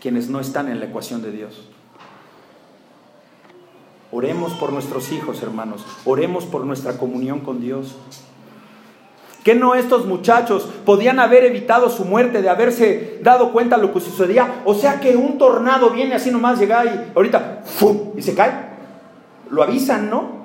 [0.00, 1.71] Quienes no están en la ecuación de Dios.
[4.12, 5.86] Oremos por nuestros hijos, hermanos.
[6.04, 7.96] Oremos por nuestra comunión con Dios.
[9.42, 13.92] ¿Que no estos muchachos podían haber evitado su muerte de haberse dado cuenta de lo
[13.92, 14.62] que sucedía?
[14.66, 18.12] O sea que un tornado viene así nomás, llega y ahorita, ¡fum!
[18.14, 18.52] y se cae.
[19.50, 20.42] Lo avisan, ¿no?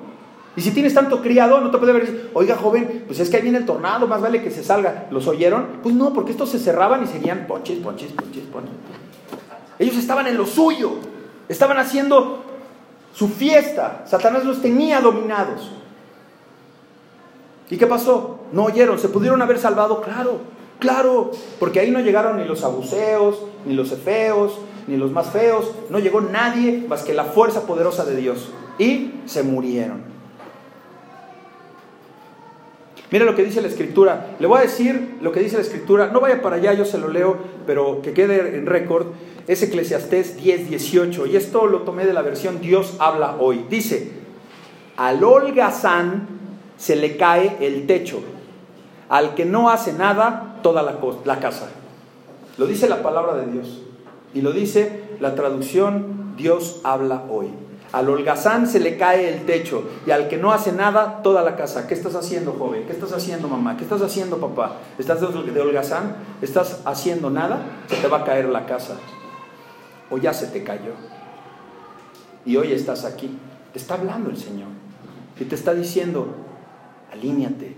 [0.56, 3.42] Y si tienes tanto criado, no te puede ver, oiga joven, pues es que ahí
[3.42, 5.06] viene el tornado, más vale que se salga.
[5.10, 5.78] ¿Los oyeron?
[5.82, 8.74] Pues no, porque estos se cerraban y seguían ponches, ponches, ponches, ponches.
[9.78, 10.94] Ellos estaban en lo suyo,
[11.48, 12.47] estaban haciendo
[13.18, 14.04] su fiesta.
[14.06, 15.72] Satanás los tenía dominados.
[17.68, 18.44] ¿Y qué pasó?
[18.52, 20.38] No oyeron, se pudieron haber salvado, claro,
[20.78, 25.72] claro, porque ahí no llegaron ni los abuseos, ni los efeos, ni los más feos,
[25.90, 28.50] no llegó nadie más que la fuerza poderosa de Dios.
[28.78, 30.02] Y se murieron.
[33.10, 34.36] Mira lo que dice la escritura.
[34.38, 36.10] Le voy a decir lo que dice la escritura.
[36.12, 39.08] No vaya para allá, yo se lo leo, pero que quede en récord.
[39.48, 41.26] Es Eclesiastés 10, 18.
[41.26, 43.64] Y esto lo tomé de la versión Dios habla hoy.
[43.70, 44.12] Dice,
[44.98, 46.28] al holgazán
[46.76, 48.20] se le cae el techo.
[49.08, 51.70] Al que no hace nada, toda la, casa.
[52.58, 53.82] Lo dice la palabra de Dios.
[54.34, 57.48] Y lo dice la traducción Dios habla hoy.
[57.92, 61.56] Al holgazán se le cae el techo y al que no hace nada, toda la
[61.56, 61.86] casa.
[61.86, 62.84] ¿Qué estás haciendo, joven?
[62.86, 63.78] ¿Qué estás haciendo, mamá?
[63.78, 64.76] ¿Qué estás haciendo, papá?
[64.98, 66.16] ¿Estás de holgazán?
[66.42, 67.62] ¿Estás haciendo nada?
[67.88, 68.96] Se te va a caer la casa.
[70.10, 70.92] O ya se te cayó.
[72.44, 73.30] Y hoy estás aquí.
[73.72, 74.68] Te está hablando el Señor.
[75.38, 76.34] Y te está diciendo,
[77.12, 77.76] alíñate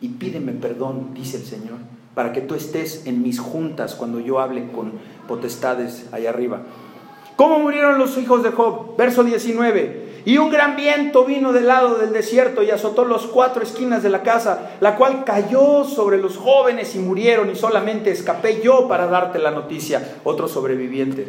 [0.00, 1.78] y pídeme perdón, dice el Señor,
[2.14, 4.92] para que tú estés en mis juntas cuando yo hable con
[5.26, 6.62] potestades allá arriba.
[7.36, 8.96] ¿Cómo murieron los hijos de Job?
[8.96, 10.22] Verso 19.
[10.26, 14.10] Y un gran viento vino del lado del desierto y azotó las cuatro esquinas de
[14.10, 19.06] la casa, la cual cayó sobre los jóvenes y murieron y solamente escapé yo para
[19.06, 20.16] darte la noticia.
[20.22, 21.28] Otro sobreviviente,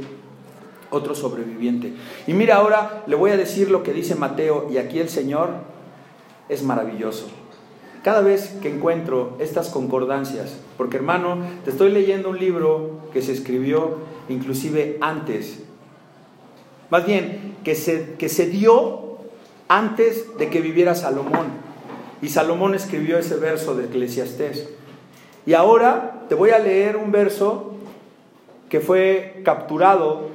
[0.96, 1.94] otro sobreviviente.
[2.28, 5.50] Y mira ahora, le voy a decir lo que dice Mateo y aquí el Señor
[6.50, 7.28] es maravilloso.
[8.04, 13.32] Cada vez que encuentro estas concordancias, porque hermano, te estoy leyendo un libro que se
[13.32, 13.98] escribió
[14.30, 15.64] inclusive antes,
[16.90, 19.18] más bien que se, que se dio
[19.68, 21.48] antes de que viviera Salomón.
[22.22, 24.70] Y Salomón escribió ese verso de Eclesiastés.
[25.46, 27.74] Y ahora te voy a leer un verso
[28.70, 30.30] que fue capturado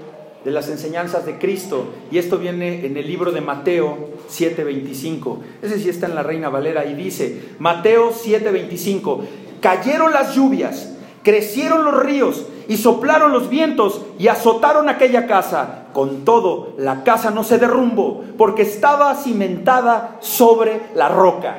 [0.45, 1.85] de las enseñanzas de Cristo.
[2.11, 5.39] Y esto viene en el libro de Mateo 7:25.
[5.63, 9.21] Ese sí está en la Reina Valera y dice, Mateo 7:25,
[9.61, 16.25] cayeron las lluvias, crecieron los ríos y soplaron los vientos y azotaron aquella casa, Con
[16.25, 21.57] todo, la casa no se derrumbó porque estaba cimentada sobre la roca.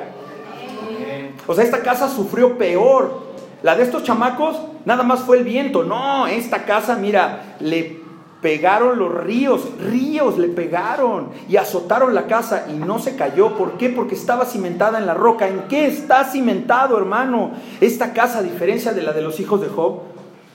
[1.48, 3.32] O sea, esta casa sufrió peor.
[3.62, 4.56] La de estos chamacos
[4.86, 5.84] nada más fue el viento.
[5.84, 8.01] No, esta casa, mira, le
[8.42, 13.56] pegaron los ríos, ríos le pegaron y azotaron la casa y no se cayó.
[13.56, 13.90] ¿Por qué?
[13.90, 15.48] Porque estaba cimentada en la roca.
[15.48, 17.52] ¿En qué está cimentado, hermano?
[17.80, 20.02] Esta casa, a diferencia de la de los hijos de Job,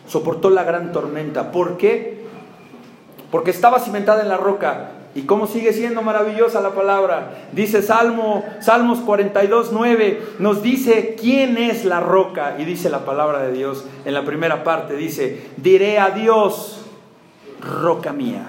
[0.07, 1.53] soportó la gran tormenta.
[1.53, 2.27] ¿Por qué?
[3.31, 4.91] Porque estaba cimentada en la roca.
[5.15, 7.49] ¿Y cómo sigue siendo maravillosa la palabra?
[7.53, 12.57] Dice Salmo, Salmos 42, 9, nos dice quién es la roca.
[12.59, 16.86] Y dice la palabra de Dios en la primera parte, dice, diré a Dios,
[17.61, 18.47] roca mía.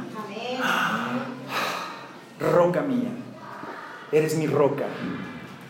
[2.39, 3.09] Roca mía.
[4.11, 4.85] Eres mi roca.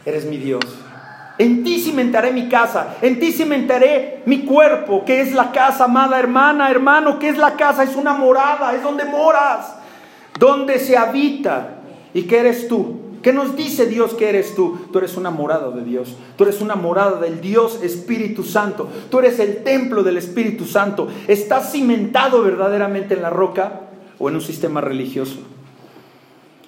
[0.06, 0.64] Eres mi Dios.
[1.40, 6.18] En ti cimentaré mi casa, en ti cimentaré mi cuerpo, que es la casa, amada
[6.18, 9.76] hermana, hermano, que es la casa, es una morada, es donde moras,
[10.40, 11.76] donde se habita.
[12.14, 13.07] ¿Y qué eres tú?
[13.28, 14.80] ¿Qué nos dice Dios que eres tú?
[14.90, 16.16] Tú eres una morada de Dios.
[16.38, 18.88] Tú eres una morada del Dios Espíritu Santo.
[19.12, 21.10] Tú eres el templo del Espíritu Santo.
[21.28, 23.82] ¿Estás cimentado verdaderamente en la roca
[24.18, 25.40] o en un sistema religioso?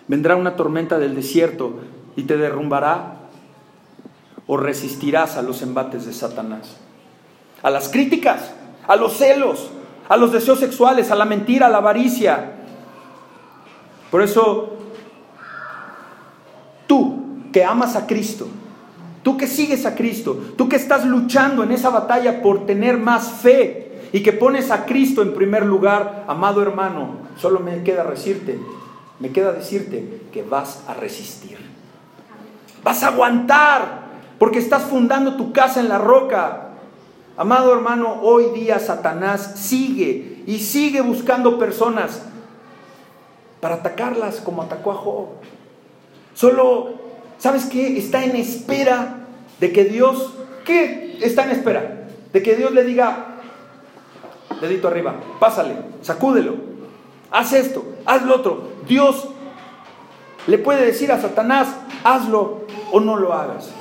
[0.10, 1.76] Vendrá una tormenta del desierto
[2.18, 3.20] y te derrumbará
[4.46, 6.76] o resistirás a los embates de Satanás.
[7.64, 8.52] A las críticas,
[8.86, 9.70] a los celos,
[10.10, 12.52] a los deseos sexuales, a la mentira, a la avaricia.
[14.12, 14.76] Por eso,
[16.90, 17.20] tú
[17.54, 18.48] que amas a Cristo,
[19.22, 23.30] tú que sigues a Cristo, tú que estás luchando en esa batalla por tener más
[23.30, 28.60] fe y que pones a Cristo en primer lugar, amado hermano, solo me queda decirte,
[29.20, 31.60] me queda decirte que vas a resistir.
[32.84, 34.10] Vas a aguantar,
[34.40, 36.70] porque estás fundando tu casa en la roca.
[37.38, 42.24] Amado hermano, hoy día Satanás sigue y sigue buscando personas
[43.62, 45.28] para atacarlas como atacó a Job.
[46.40, 46.92] Solo,
[47.38, 47.98] ¿sabes qué?
[47.98, 49.26] Está en espera
[49.60, 52.08] de que Dios, ¿qué está en espera?
[52.32, 53.42] De que Dios le diga,
[54.62, 56.56] dedito arriba, pásale, sacúdelo,
[57.30, 58.70] haz esto, haz lo otro.
[58.88, 59.28] Dios
[60.48, 61.76] le puede decir a Satanás,
[62.06, 62.62] hazlo
[62.94, 63.72] o no lo hagas.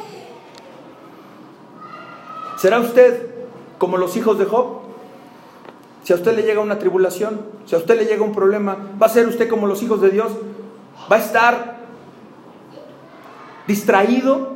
[2.57, 3.37] ¿Será usted
[3.79, 4.81] como los hijos de Job?
[6.03, 9.07] Si a usted le llega una tribulación, si a usted le llega un problema, ¿va
[9.07, 10.33] a ser usted como los hijos de Dios?
[11.09, 11.78] ¿Va a estar
[13.69, 14.55] distraído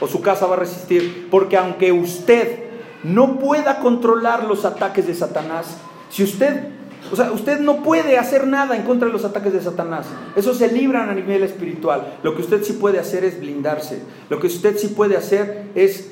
[0.00, 1.28] o su casa va a resistir?
[1.30, 2.64] Porque aunque usted
[3.02, 5.76] no pueda controlar los ataques de Satanás,
[6.08, 6.68] si usted,
[7.12, 10.54] o sea, usted no puede hacer nada en contra de los ataques de Satanás, eso
[10.54, 12.14] se libran a nivel espiritual.
[12.22, 14.02] Lo que usted sí puede hacer es blindarse.
[14.30, 16.10] Lo que usted sí puede hacer es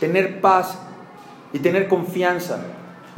[0.00, 0.78] tener paz
[1.52, 2.60] y tener confianza.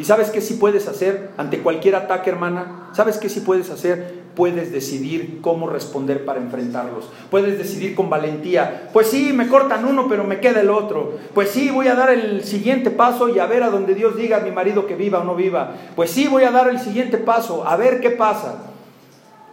[0.01, 2.89] ¿Y sabes qué sí puedes hacer ante cualquier ataque, hermana?
[2.95, 4.21] ¿Sabes qué sí puedes hacer?
[4.35, 7.11] Puedes decidir cómo responder para enfrentarlos.
[7.31, 8.89] Puedes decidir con valentía.
[8.95, 11.19] Pues sí, me cortan uno, pero me queda el otro.
[11.35, 14.39] Pues sí, voy a dar el siguiente paso y a ver a donde Dios diga
[14.39, 15.75] a mi marido que viva o no viva.
[15.97, 18.70] Pues sí, voy a dar el siguiente paso, a ver qué pasa.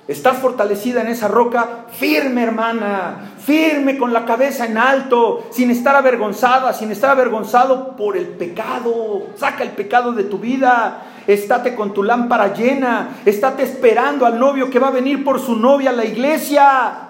[0.07, 5.97] Estás fortalecida en esa roca, firme hermana, firme con la cabeza en alto, sin estar
[5.97, 9.23] avergonzada, sin estar avergonzado por el pecado.
[9.35, 11.03] Saca el pecado de tu vida.
[11.27, 13.17] Estate con tu lámpara llena.
[13.25, 17.09] Estate esperando al novio que va a venir por su novia a la iglesia.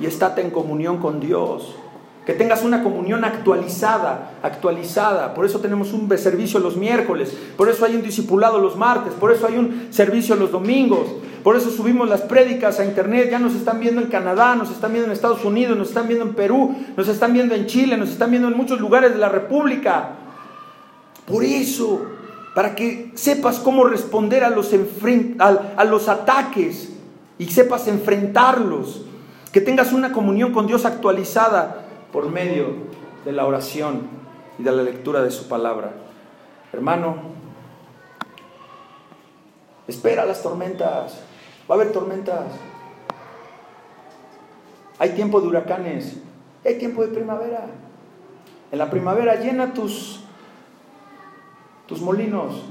[0.00, 1.76] Y estate en comunión con Dios.
[2.24, 5.34] Que tengas una comunión actualizada, actualizada.
[5.34, 9.32] Por eso tenemos un servicio los miércoles, por eso hay un discipulado los martes, por
[9.32, 11.08] eso hay un servicio los domingos,
[11.42, 13.28] por eso subimos las prédicas a internet.
[13.30, 16.24] Ya nos están viendo en Canadá, nos están viendo en Estados Unidos, nos están viendo
[16.24, 19.28] en Perú, nos están viendo en Chile, nos están viendo en muchos lugares de la
[19.28, 20.10] República.
[21.26, 22.02] Por eso,
[22.54, 24.72] para que sepas cómo responder a los,
[25.38, 26.92] a los ataques
[27.38, 29.02] y sepas enfrentarlos,
[29.52, 32.74] que tengas una comunión con Dios actualizada por medio
[33.24, 34.02] de la oración
[34.58, 35.92] y de la lectura de su palabra.
[36.72, 37.16] Hermano,
[39.86, 41.27] espera las tormentas.
[41.68, 42.44] Va a haber tormentas.
[44.98, 46.16] Hay tiempo de huracanes.
[46.64, 47.66] Hay tiempo de primavera.
[48.72, 50.20] En la primavera llena tus,
[51.86, 52.64] tus molinos.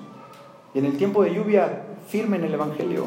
[0.74, 3.06] Y en el tiempo de lluvia, firme en el Evangelio.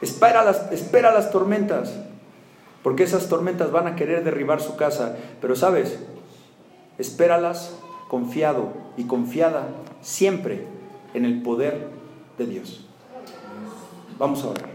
[0.00, 1.94] Espera las, espera las tormentas.
[2.82, 5.16] Porque esas tormentas van a querer derribar su casa.
[5.40, 5.98] Pero sabes,
[6.98, 7.78] espéralas
[8.08, 9.68] confiado y confiada
[10.00, 10.66] siempre
[11.14, 11.88] en el poder
[12.38, 12.86] de Dios.
[14.18, 14.73] Vamos a orar.